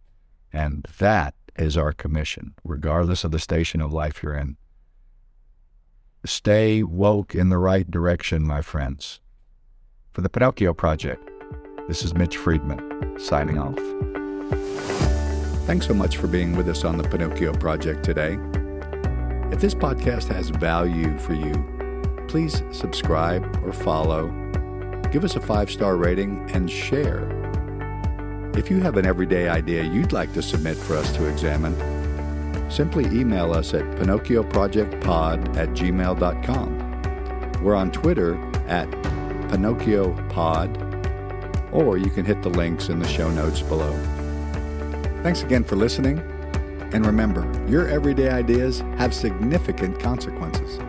And 0.51 0.87
that 0.99 1.35
is 1.55 1.77
our 1.77 1.91
commission, 1.91 2.53
regardless 2.63 3.23
of 3.23 3.31
the 3.31 3.39
station 3.39 3.81
of 3.81 3.93
life 3.93 4.23
you're 4.23 4.35
in. 4.35 4.57
Stay 6.25 6.83
woke 6.83 7.35
in 7.35 7.49
the 7.49 7.57
right 7.57 7.89
direction, 7.91 8.47
my 8.47 8.61
friends. 8.61 9.19
For 10.13 10.21
the 10.21 10.29
Pinocchio 10.29 10.73
Project, 10.73 11.29
this 11.89 12.01
is 12.01 12.13
Mitch 12.13 12.37
Friedman 12.37 13.19
signing 13.19 13.57
off. 13.57 13.77
Thanks 15.67 15.85
so 15.85 15.93
much 15.93 16.15
for 16.15 16.27
being 16.27 16.55
with 16.55 16.69
us 16.69 16.85
on 16.85 16.97
the 16.97 17.03
Pinocchio 17.03 17.51
Project 17.53 18.05
today. 18.05 18.37
If 19.51 19.59
this 19.59 19.75
podcast 19.75 20.29
has 20.29 20.47
value 20.47 21.17
for 21.17 21.33
you, 21.33 22.25
please 22.29 22.63
subscribe 22.71 23.43
or 23.65 23.73
follow, 23.73 24.29
give 25.11 25.25
us 25.25 25.35
a 25.35 25.41
five 25.41 25.69
star 25.69 25.97
rating, 25.97 26.49
and 26.53 26.71
share. 26.71 27.27
If 28.55 28.71
you 28.71 28.79
have 28.79 28.95
an 28.95 29.05
everyday 29.05 29.49
idea 29.49 29.83
you'd 29.83 30.13
like 30.13 30.31
to 30.35 30.41
submit 30.41 30.77
for 30.77 30.95
us 30.95 31.13
to 31.17 31.25
examine, 31.25 31.75
simply 32.73 33.05
email 33.05 33.53
us 33.53 33.73
at 33.73 33.83
pinocchioprojectpod 33.97 35.57
at 35.57 35.69
gmail.com. 35.69 37.63
We're 37.63 37.75
on 37.75 37.91
Twitter 37.91 38.35
at 38.67 38.89
PinocchioPod, 39.49 40.69
or 41.71 41.97
you 41.97 42.09
can 42.09 42.25
hit 42.25 42.41
the 42.41 42.49
links 42.49 42.89
in 42.89 42.97
the 42.99 43.07
show 43.07 43.29
notes 43.29 43.61
below. 43.61 43.93
Thanks 45.21 45.43
again 45.43 45.63
for 45.63 45.75
listening, 45.75 46.17
and 46.91 47.05
remember, 47.05 47.47
your 47.67 47.87
everyday 47.87 48.29
ideas 48.29 48.79
have 48.97 49.13
significant 49.13 49.99
consequences. 49.99 50.79